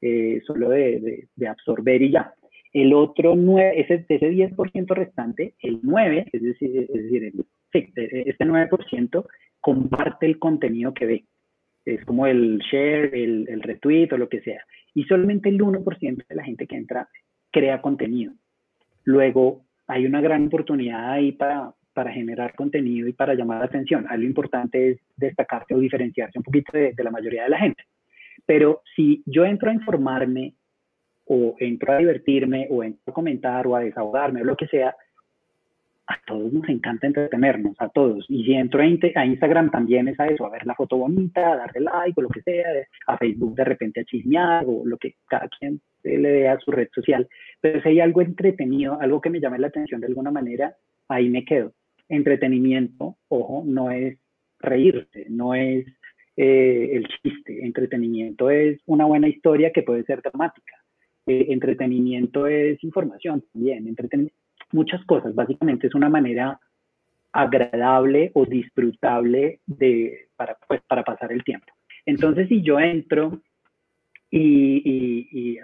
eh, 0.01 0.41
solo 0.45 0.69
de, 0.69 1.27
absorber 1.47 2.01
y 2.01 2.11
ya. 2.11 2.33
El 2.73 2.93
otro 2.93 3.35
9, 3.35 3.81
ese, 3.81 4.05
ese 4.07 4.29
10% 4.29 4.93
restante, 4.93 5.55
el 5.61 5.79
9, 5.81 6.25
es 6.31 6.41
decir, 6.41 6.77
es 6.81 6.87
decir 7.03 7.33
este 7.71 8.45
9% 8.45 9.25
comparte 9.61 10.25
el 10.25 10.37
contenido 10.37 10.93
que 10.93 11.05
ve 11.05 11.25
es 11.95 12.05
como 12.05 12.27
el 12.27 12.59
share, 12.59 13.13
el, 13.13 13.47
el 13.49 13.61
retweet 13.61 14.09
o 14.11 14.17
lo 14.17 14.29
que 14.29 14.41
sea. 14.41 14.63
Y 14.93 15.03
solamente 15.03 15.49
el 15.49 15.59
1% 15.59 16.27
de 16.27 16.35
la 16.35 16.43
gente 16.43 16.67
que 16.67 16.75
entra 16.75 17.07
crea 17.51 17.81
contenido. 17.81 18.33
Luego, 19.03 19.65
hay 19.87 20.05
una 20.05 20.21
gran 20.21 20.47
oportunidad 20.47 21.11
ahí 21.11 21.31
para, 21.31 21.73
para 21.93 22.11
generar 22.11 22.53
contenido 22.55 23.07
y 23.07 23.13
para 23.13 23.33
llamar 23.33 23.59
la 23.59 23.65
atención. 23.65 24.05
Ahí 24.09 24.19
lo 24.19 24.25
importante 24.25 24.91
es 24.91 24.99
destacarse 25.17 25.73
o 25.73 25.79
diferenciarse 25.79 26.37
un 26.37 26.43
poquito 26.43 26.77
de, 26.77 26.93
de 26.93 27.03
la 27.03 27.11
mayoría 27.11 27.43
de 27.43 27.49
la 27.49 27.59
gente. 27.59 27.83
Pero 28.45 28.81
si 28.95 29.23
yo 29.25 29.45
entro 29.45 29.69
a 29.69 29.73
informarme 29.73 30.55
o 31.25 31.55
entro 31.59 31.93
a 31.93 31.97
divertirme 31.97 32.67
o 32.69 32.83
entro 32.83 33.01
a 33.07 33.13
comentar 33.13 33.67
o 33.67 33.75
a 33.75 33.81
desahogarme 33.81 34.41
o 34.41 34.45
lo 34.45 34.55
que 34.55 34.67
sea, 34.67 34.95
a 36.09 36.19
todos 36.25 36.51
nos 36.51 36.67
encanta 36.67 37.05
entretenernos, 37.05 37.75
a 37.79 37.87
todos. 37.87 38.25
Y 38.29 38.43
si 38.43 38.53
entro 38.53 38.81
a, 38.81 39.25
Instagram 39.25 39.69
también 39.69 40.07
es 40.07 40.19
a 40.19 40.25
eso, 40.25 40.43
a 40.43 40.49
ver 40.49 40.65
la 40.65 40.73
foto 40.73 40.97
bonita, 40.97 41.53
a 41.53 41.57
darle 41.57 41.81
like 41.81 42.19
o 42.19 42.23
lo 42.23 42.29
que 42.29 42.41
sea, 42.41 42.65
a 43.05 43.17
Facebook 43.17 43.53
de 43.55 43.63
repente 43.63 44.01
a 44.01 44.05
chismear 44.05 44.65
o 44.65 44.81
lo 44.85 44.97
que 44.97 45.13
cada 45.27 45.47
quien 45.47 45.79
le 46.03 46.29
dé 46.29 46.47
a 46.47 46.59
su 46.59 46.71
red 46.71 46.89
social. 46.95 47.27
Pero 47.61 47.81
si 47.81 47.89
hay 47.89 47.99
algo 47.99 48.21
entretenido, 48.21 48.99
algo 48.99 49.21
que 49.21 49.29
me 49.29 49.39
llame 49.39 49.59
la 49.59 49.67
atención 49.67 50.01
de 50.01 50.07
alguna 50.07 50.31
manera, 50.31 50.75
ahí 51.09 51.29
me 51.29 51.45
quedo. 51.45 51.73
Entretenimiento, 52.07 53.15
ojo, 53.27 53.63
no 53.63 53.91
es 53.91 54.17
reírse, 54.59 55.27
no 55.29 55.53
es 55.53 55.85
eh, 56.37 56.89
el 56.93 57.07
chiste. 57.21 57.63
Entretenimiento 57.63 58.49
es 58.49 58.79
una 58.87 59.05
buena 59.05 59.27
historia 59.27 59.71
que 59.71 59.83
puede 59.83 60.03
ser 60.05 60.23
dramática. 60.23 60.73
Eh, 61.27 61.45
entretenimiento 61.49 62.47
es 62.47 62.83
información 62.83 63.43
también. 63.53 63.87
Entretenimiento 63.87 64.48
muchas 64.71 65.03
cosas. 65.05 65.35
Básicamente 65.35 65.87
es 65.87 65.95
una 65.95 66.09
manera 66.09 66.59
agradable 67.31 68.31
o 68.33 68.45
disfrutable 68.45 69.59
de, 69.65 70.29
para, 70.35 70.57
pues, 70.67 70.81
para 70.87 71.03
pasar 71.03 71.31
el 71.31 71.43
tiempo. 71.43 71.67
Entonces, 72.05 72.47
si 72.47 72.61
yo 72.61 72.79
entro 72.79 73.41
y, 74.31 75.59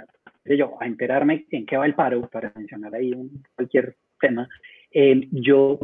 yo, 0.46 0.78
a 0.80 0.86
enterarme 0.86 1.46
en 1.50 1.65
qué 1.65 1.78
va 1.78 1.86
el 1.86 1.96
paro, 1.96 2.28
para 2.30 2.52
mencionar 2.56 2.94
ahí 2.94 3.13
un, 3.13 3.44
cualquier 3.56 3.96
tema, 4.20 4.48
eh, 4.91 5.28
yo 5.32 5.80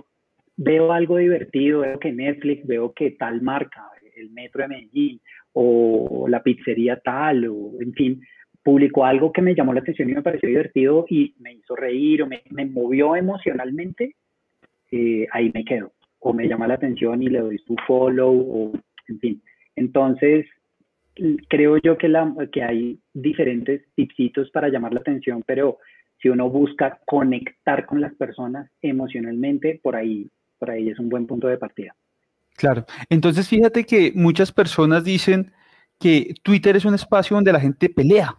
veo 0.57 0.91
algo 0.91 1.17
divertido, 1.17 1.81
veo 1.81 1.99
que 1.99 2.11
Netflix, 2.11 2.65
veo 2.67 2.93
que 2.93 3.11
tal 3.11 3.41
marca, 3.41 3.89
el 4.15 4.29
Metro 4.31 4.61
de 4.61 4.67
Medellín, 4.67 5.21
o 5.53 6.27
la 6.29 6.43
pizzería 6.43 6.97
tal, 6.97 7.47
o 7.47 7.81
en 7.81 7.93
fin, 7.93 8.21
publicó 8.63 9.05
algo 9.05 9.31
que 9.31 9.41
me 9.41 9.55
llamó 9.55 9.73
la 9.73 9.79
atención 9.81 10.09
y 10.09 10.13
me 10.13 10.21
pareció 10.21 10.49
divertido 10.49 11.05
y 11.09 11.35
me 11.39 11.53
hizo 11.53 11.75
reír 11.75 12.23
o 12.23 12.27
me, 12.27 12.65
movió 12.65 13.15
emocionalmente, 13.15 14.15
eh, 14.91 15.27
ahí 15.31 15.51
me 15.53 15.65
quedo. 15.65 15.91
O 16.19 16.33
me 16.33 16.47
llama 16.47 16.67
la 16.67 16.75
atención 16.75 17.23
y 17.23 17.29
le 17.29 17.39
doy 17.39 17.57
su 17.59 17.75
follow, 17.87 18.31
o 18.31 18.71
en 19.07 19.19
fin. 19.19 19.41
Entonces, 19.75 20.45
creo 21.49 21.77
yo 21.77 21.97
que, 21.97 22.07
la, 22.07 22.33
que 22.51 22.63
hay 22.63 22.99
diferentes 23.13 23.81
tipsitos 23.95 24.51
para 24.51 24.69
llamar 24.69 24.93
la 24.93 24.99
atención, 24.99 25.43
pero 25.45 25.79
si 26.21 26.29
uno 26.29 26.49
busca 26.49 26.99
conectar 27.05 27.85
con 27.85 27.99
las 28.01 28.13
personas 28.13 28.69
emocionalmente, 28.81 29.79
por 29.81 29.95
ahí, 29.95 30.29
por 30.59 30.69
ahí 30.69 30.89
es 30.89 30.99
un 30.99 31.09
buen 31.09 31.25
punto 31.25 31.47
de 31.47 31.57
partida. 31.57 31.95
Claro. 32.55 32.85
Entonces, 33.09 33.47
fíjate 33.47 33.85
que 33.85 34.11
muchas 34.13 34.51
personas 34.51 35.03
dicen 35.03 35.51
que 35.99 36.35
Twitter 36.43 36.75
es 36.75 36.85
un 36.85 36.93
espacio 36.93 37.35
donde 37.35 37.53
la 37.53 37.59
gente 37.59 37.89
pelea, 37.89 38.35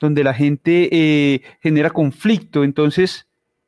donde 0.00 0.24
la 0.24 0.34
gente 0.34 0.88
eh, 0.92 1.42
genera 1.62 1.90
conflicto. 1.90 2.64
Entonces, 2.64 3.26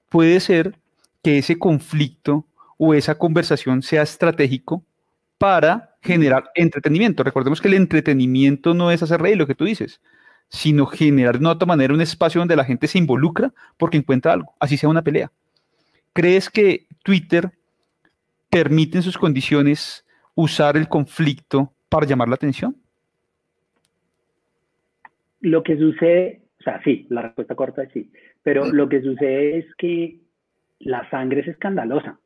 puede 0.08 0.40
ser 0.40 0.78
que 1.22 1.38
ese 1.38 1.58
conflicto 1.58 2.46
o 2.78 2.94
esa 2.94 3.16
conversación 3.16 3.82
sea 3.82 4.02
estratégico 4.02 4.84
para 5.38 5.96
generar 6.02 6.50
entretenimiento. 6.54 7.22
Recordemos 7.22 7.60
que 7.60 7.68
el 7.68 7.74
entretenimiento 7.74 8.74
no 8.74 8.90
es 8.90 9.02
hacer 9.02 9.20
reír 9.20 9.36
lo 9.36 9.46
que 9.46 9.54
tú 9.54 9.64
dices, 9.64 10.00
sino 10.48 10.86
generar 10.86 11.38
de 11.38 11.46
otra 11.46 11.66
manera 11.66 11.94
un 11.94 12.00
espacio 12.00 12.40
donde 12.40 12.56
la 12.56 12.64
gente 12.64 12.86
se 12.86 12.98
involucra 12.98 13.52
porque 13.76 13.96
encuentra 13.96 14.32
algo, 14.32 14.54
así 14.60 14.76
sea 14.76 14.88
una 14.88 15.02
pelea. 15.02 15.32
¿Crees 16.12 16.48
que 16.48 16.86
Twitter 17.02 17.52
permite 18.48 18.98
en 18.98 19.02
sus 19.02 19.18
condiciones 19.18 20.04
usar 20.34 20.76
el 20.76 20.88
conflicto 20.88 21.72
para 21.88 22.06
llamar 22.06 22.28
la 22.28 22.36
atención? 22.36 22.76
Lo 25.40 25.62
que 25.62 25.76
sucede, 25.76 26.42
o 26.60 26.62
sea, 26.62 26.82
sí, 26.82 27.06
la 27.10 27.22
respuesta 27.22 27.54
corta 27.54 27.82
es 27.82 27.92
sí, 27.92 28.10
pero 28.42 28.72
lo 28.72 28.88
que 28.88 29.02
sucede 29.02 29.58
es 29.58 29.66
que 29.76 30.20
la 30.78 31.08
sangre 31.10 31.40
es 31.40 31.48
escandalosa 31.48 32.18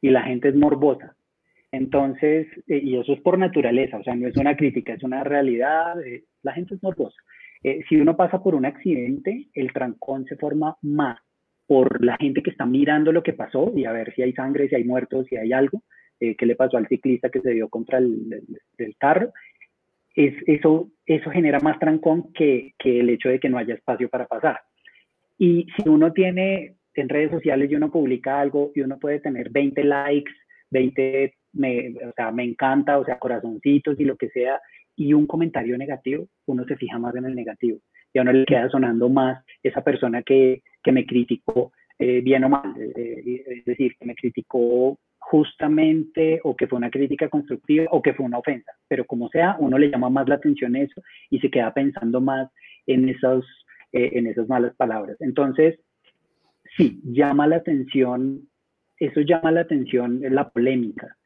y 0.00 0.10
la 0.10 0.22
gente 0.22 0.48
es 0.48 0.54
morbosa. 0.54 1.16
Entonces, 1.72 2.48
eh, 2.66 2.80
y 2.82 2.96
eso 2.96 3.12
es 3.12 3.20
por 3.20 3.38
naturaleza, 3.38 3.98
o 3.98 4.02
sea, 4.02 4.16
no 4.16 4.26
es 4.26 4.36
una 4.36 4.56
crítica, 4.56 4.94
es 4.94 5.02
una 5.04 5.22
realidad, 5.22 6.00
eh, 6.04 6.24
la 6.42 6.52
gente 6.52 6.74
es 6.74 6.82
morbosa. 6.82 7.16
Eh, 7.62 7.84
si 7.88 7.96
uno 7.96 8.16
pasa 8.16 8.42
por 8.42 8.54
un 8.54 8.64
accidente, 8.64 9.48
el 9.54 9.72
trancón 9.72 10.24
se 10.24 10.36
forma 10.36 10.76
más 10.82 11.18
por 11.66 12.04
la 12.04 12.16
gente 12.16 12.42
que 12.42 12.50
está 12.50 12.66
mirando 12.66 13.12
lo 13.12 13.22
que 13.22 13.34
pasó 13.34 13.72
y 13.76 13.84
a 13.84 13.92
ver 13.92 14.12
si 14.14 14.22
hay 14.22 14.32
sangre, 14.32 14.68
si 14.68 14.74
hay 14.74 14.84
muertos, 14.84 15.26
si 15.28 15.36
hay 15.36 15.52
algo, 15.52 15.82
eh, 16.18 16.34
que 16.36 16.44
le 16.44 16.56
pasó 16.56 16.76
al 16.76 16.88
ciclista 16.88 17.30
que 17.30 17.40
se 17.40 17.52
dio 17.52 17.68
contra 17.68 17.98
el, 17.98 18.44
carro, 18.98 19.32
es, 20.14 20.34
eso, 20.46 20.90
eso 21.06 21.30
genera 21.30 21.60
más 21.60 21.78
trancón 21.78 22.32
que, 22.32 22.74
que 22.78 23.00
el 23.00 23.10
hecho 23.10 23.28
de 23.28 23.38
que 23.38 23.48
no 23.48 23.58
haya 23.58 23.74
espacio 23.74 24.08
para 24.08 24.26
pasar. 24.26 24.60
Y 25.38 25.66
si 25.76 25.88
uno 25.88 26.12
tiene 26.12 26.74
en 26.94 27.08
redes 27.08 27.30
sociales 27.30 27.70
y 27.70 27.76
uno 27.76 27.90
publica 27.90 28.40
algo 28.40 28.72
y 28.74 28.80
uno 28.80 28.98
puede 28.98 29.20
tener 29.20 29.50
20 29.50 29.84
likes, 29.84 30.32
20, 30.70 31.34
me, 31.54 31.94
o 32.06 32.12
sea, 32.14 32.30
me 32.30 32.44
encanta, 32.44 32.98
o 32.98 33.04
sea, 33.04 33.18
corazoncitos 33.18 33.98
y 33.98 34.04
lo 34.04 34.16
que 34.16 34.28
sea, 34.28 34.60
y 34.96 35.14
un 35.14 35.26
comentario 35.26 35.78
negativo, 35.78 36.26
uno 36.46 36.64
se 36.64 36.76
fija 36.76 36.98
más 36.98 37.14
en 37.16 37.24
el 37.24 37.34
negativo 37.34 37.78
y 38.12 38.18
a 38.18 38.22
uno 38.22 38.32
le 38.32 38.44
queda 38.44 38.68
sonando 38.68 39.08
más 39.08 39.44
esa 39.62 39.82
persona 39.82 40.22
que, 40.22 40.62
que 40.82 40.92
me 40.92 41.06
criticó 41.06 41.72
eh, 42.02 42.22
bien 42.22 42.42
o 42.44 42.48
mal, 42.48 42.74
eh, 42.78 42.92
eh, 42.96 43.44
es 43.58 43.64
decir, 43.66 43.94
que 43.98 44.06
me 44.06 44.14
criticó 44.14 44.98
justamente 45.18 46.40
o 46.44 46.56
que 46.56 46.66
fue 46.66 46.78
una 46.78 46.88
crítica 46.88 47.28
constructiva 47.28 47.88
o 47.90 48.00
que 48.00 48.14
fue 48.14 48.24
una 48.24 48.38
ofensa, 48.38 48.72
pero 48.88 49.04
como 49.04 49.28
sea, 49.28 49.56
uno 49.58 49.76
le 49.76 49.90
llama 49.90 50.08
más 50.08 50.26
la 50.26 50.36
atención 50.36 50.76
eso 50.76 51.02
y 51.28 51.40
se 51.40 51.50
queda 51.50 51.74
pensando 51.74 52.22
más 52.22 52.48
en, 52.86 53.06
esos, 53.10 53.44
en 53.92 54.26
esas 54.26 54.48
malas 54.48 54.74
palabras. 54.76 55.18
Entonces, 55.20 55.78
sí, 56.74 57.02
llama 57.04 57.46
la 57.46 57.56
atención, 57.56 58.48
eso 58.98 59.20
llama 59.20 59.52
la 59.52 59.60
atención, 59.60 60.22
la 60.22 60.48
polémica, 60.48 61.18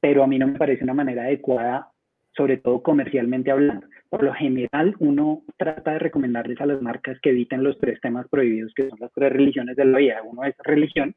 pero 0.00 0.22
a 0.22 0.28
mí 0.28 0.38
no 0.38 0.46
me 0.46 0.56
parece 0.56 0.84
una 0.84 0.94
manera 0.94 1.24
adecuada, 1.24 1.89
sobre 2.36 2.56
todo 2.58 2.82
comercialmente 2.82 3.50
hablando. 3.50 3.86
Por 4.08 4.22
lo 4.22 4.32
general, 4.34 4.94
uno 4.98 5.42
trata 5.56 5.92
de 5.92 5.98
recomendarles 5.98 6.60
a 6.60 6.66
las 6.66 6.82
marcas 6.82 7.18
que 7.20 7.30
eviten 7.30 7.62
los 7.62 7.78
tres 7.78 8.00
temas 8.00 8.28
prohibidos, 8.28 8.72
que 8.74 8.88
son 8.88 8.98
las 9.00 9.12
tres 9.12 9.32
religiones 9.32 9.76
de 9.76 9.84
la 9.84 9.98
vida. 9.98 10.22
Uno 10.24 10.44
es 10.44 10.54
religión, 10.64 11.14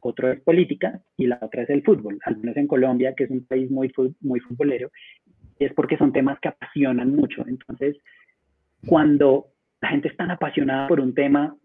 otro 0.00 0.30
es 0.30 0.40
política 0.40 1.00
y 1.16 1.26
la 1.26 1.38
otra 1.40 1.62
es 1.62 1.70
el 1.70 1.82
fútbol. 1.82 2.18
Al 2.24 2.36
menos 2.36 2.56
en 2.56 2.66
Colombia, 2.66 3.14
que 3.14 3.24
es 3.24 3.30
un 3.30 3.46
país 3.46 3.70
muy, 3.70 3.92
muy 4.20 4.40
futbolero, 4.40 4.90
es 5.58 5.72
porque 5.72 5.96
son 5.96 6.12
temas 6.12 6.38
que 6.40 6.48
apasionan 6.48 7.14
mucho. 7.14 7.44
Entonces, 7.46 7.96
cuando 8.86 9.46
la 9.80 9.88
gente 9.90 10.08
es 10.08 10.16
tan 10.16 10.30
apasionada 10.30 10.88
por 10.88 11.00
un 11.00 11.14
tema, 11.14 11.56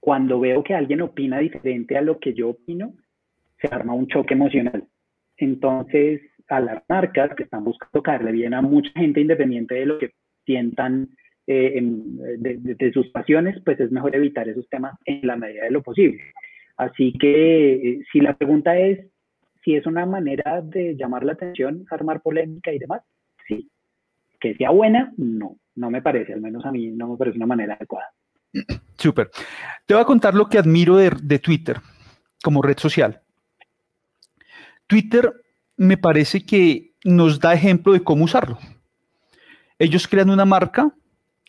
cuando 0.00 0.38
veo 0.38 0.62
que 0.62 0.74
alguien 0.74 1.00
opina 1.00 1.38
diferente 1.38 1.96
a 1.96 2.02
lo 2.02 2.18
que 2.20 2.34
yo 2.34 2.50
opino, 2.50 2.94
se 3.60 3.68
arma 3.68 3.94
un 3.94 4.06
choque 4.06 4.34
emocional. 4.34 4.84
Entonces, 5.36 6.20
a 6.48 6.60
las 6.60 6.82
marcas 6.88 7.34
que 7.34 7.44
están 7.44 7.64
buscando 7.64 8.02
caerle 8.02 8.32
bien 8.32 8.54
a 8.54 8.62
mucha 8.62 8.90
gente 8.92 9.20
independiente 9.20 9.74
de 9.74 9.86
lo 9.86 9.98
que 9.98 10.12
sientan 10.44 11.08
eh, 11.46 11.80
de, 11.80 12.92
sus 12.92 13.08
pasiones, 13.08 13.60
pues 13.64 13.78
es 13.80 13.92
mejor 13.92 14.16
evitar 14.16 14.48
esos 14.48 14.68
temas 14.68 14.94
en 15.04 15.26
la 15.26 15.36
medida 15.36 15.64
de 15.64 15.70
lo 15.70 15.82
posible. 15.82 16.20
Así 16.76 17.12
que 17.18 17.74
eh, 17.74 18.02
si 18.12 18.20
la 18.20 18.36
pregunta 18.36 18.78
es 18.78 19.06
si 19.64 19.74
es 19.74 19.86
una 19.86 20.06
manera 20.06 20.60
de 20.62 20.94
llamar 20.96 21.24
la 21.24 21.32
atención, 21.32 21.84
armar 21.90 22.20
polémica 22.20 22.72
y 22.72 22.78
demás, 22.78 23.02
sí. 23.48 23.68
Que 24.38 24.54
sea 24.54 24.70
buena, 24.70 25.12
no, 25.16 25.56
no 25.74 25.90
me 25.90 26.02
parece, 26.02 26.32
al 26.32 26.40
menos 26.40 26.64
a 26.64 26.70
mí 26.70 26.88
no 26.88 27.08
me 27.08 27.16
parece 27.16 27.36
una 27.36 27.46
manera 27.46 27.74
adecuada. 27.74 28.06
Súper. 28.96 29.30
Te 29.86 29.94
voy 29.94 30.02
a 30.02 30.06
contar 30.06 30.34
lo 30.34 30.48
que 30.48 30.58
admiro 30.58 30.96
de, 30.96 31.10
de 31.22 31.38
Twitter 31.38 31.78
como 32.42 32.62
red 32.62 32.78
social. 32.78 33.20
Twitter 34.86 35.32
me 35.76 35.96
parece 35.96 36.44
que 36.44 36.94
nos 37.04 37.38
da 37.38 37.54
ejemplo 37.54 37.92
de 37.92 38.02
cómo 38.02 38.24
usarlo. 38.24 38.58
Ellos 39.78 40.08
crean 40.08 40.30
una 40.30 40.44
marca 40.44 40.92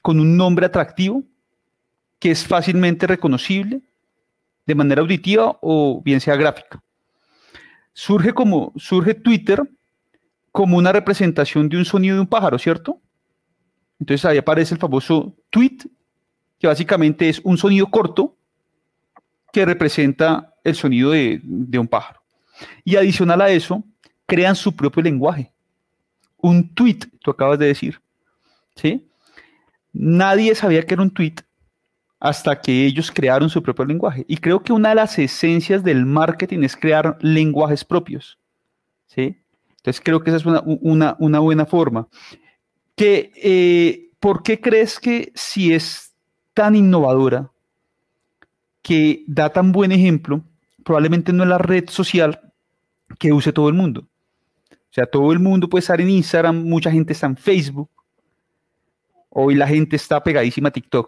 con 0.02 0.20
un 0.20 0.36
nombre 0.38 0.66
atractivo 0.66 1.24
que 2.20 2.32
es 2.32 2.46
fácilmente 2.46 3.08
reconocible 3.08 3.82
de 4.66 4.76
manera 4.76 5.02
auditiva 5.02 5.58
o 5.62 6.02
bien 6.04 6.20
sea 6.20 6.36
gráfica. 6.36 6.84
Surge 7.94 8.34
como 8.34 8.74
surge 8.76 9.14
Twitter 9.14 9.62
como 10.52 10.78
una 10.78 10.92
representación 10.92 11.70
de 11.70 11.78
un 11.78 11.86
sonido 11.86 12.16
de 12.16 12.22
un 12.22 12.28
pájaro, 12.28 12.60
¿cierto? 12.60 13.02
Entonces 14.00 14.26
ahí 14.26 14.38
aparece 14.38 14.74
el 14.74 14.80
famoso 14.80 15.36
tweet, 15.50 15.78
que 16.60 16.68
básicamente 16.68 17.30
es 17.30 17.40
un 17.44 17.58
sonido 17.58 17.88
corto 17.88 18.36
que 19.54 19.66
representa 19.66 20.54
el 20.64 20.76
sonido 20.76 21.12
de, 21.12 21.40
de 21.44 21.80
un 21.80 21.88
pájaro. 21.88 22.22
Y 22.84 22.96
adicional 22.96 23.42
a 23.42 23.50
eso, 23.50 23.84
crean 24.28 24.56
su 24.56 24.76
propio 24.76 25.02
lenguaje. 25.02 25.52
Un 26.38 26.74
tweet, 26.76 27.00
tú 27.24 27.32
acabas 27.32 27.58
de 27.58 27.66
decir. 27.66 28.00
¿Sí? 28.76 29.10
Nadie 29.92 30.54
sabía 30.54 30.86
que 30.86 30.94
era 30.94 31.02
un 31.02 31.10
tweet 31.10 31.36
hasta 32.20 32.60
que 32.62 32.86
ellos 32.86 33.12
crearon 33.12 33.50
su 33.50 33.64
propio 33.64 33.86
lenguaje. 33.86 34.26
Y 34.28 34.38
creo 34.38 34.62
que 34.62 34.74
una 34.74 34.90
de 34.90 34.96
las 34.96 35.18
esencias 35.18 35.84
del 35.84 36.06
marketing 36.06 36.64
es 36.64 36.76
crear 36.76 37.18
lenguajes 37.22 37.84
propios. 37.84 38.38
¿Sí? 39.08 39.38
Entonces 39.78 40.02
creo 40.04 40.22
que 40.22 40.32
esa 40.32 40.38
es 40.38 40.46
una, 40.46 41.40
buena 41.40 41.66
forma. 41.66 42.08
Que, 42.96 43.32
eh, 43.36 44.10
¿Por 44.20 44.44
qué 44.44 44.60
crees 44.60 45.00
que 45.00 45.32
si 45.36 45.74
es 45.74 46.14
tan 46.54 46.76
innovadora, 46.76 47.52
que 48.82 49.24
da 49.28 49.50
tan 49.50 49.72
buen 49.72 49.92
ejemplo, 49.92 50.44
probablemente 50.84 51.32
no 51.32 51.44
es 51.44 51.50
la 51.50 51.58
red 51.58 51.90
social 51.90 52.52
que 53.20 53.32
use 53.32 53.54
todo 53.54 53.70
el 53.70 53.76
mundo? 53.76 54.08
Sea, 54.98 55.06
todo 55.06 55.32
el 55.32 55.38
mundo 55.38 55.70
puede 55.70 55.82
estar 55.82 56.02
en 56.02 56.10
Instagram, 56.10 56.64
mucha 56.64 56.90
gente 56.90 57.14
está 57.14 57.28
en 57.28 57.38
Facebook. 57.38 57.88
Hoy 59.30 59.54
la 59.54 59.68
gente 59.68 59.96
está 59.96 60.24
pegadísima 60.24 60.70
a 60.70 60.72
TikTok. 60.72 61.06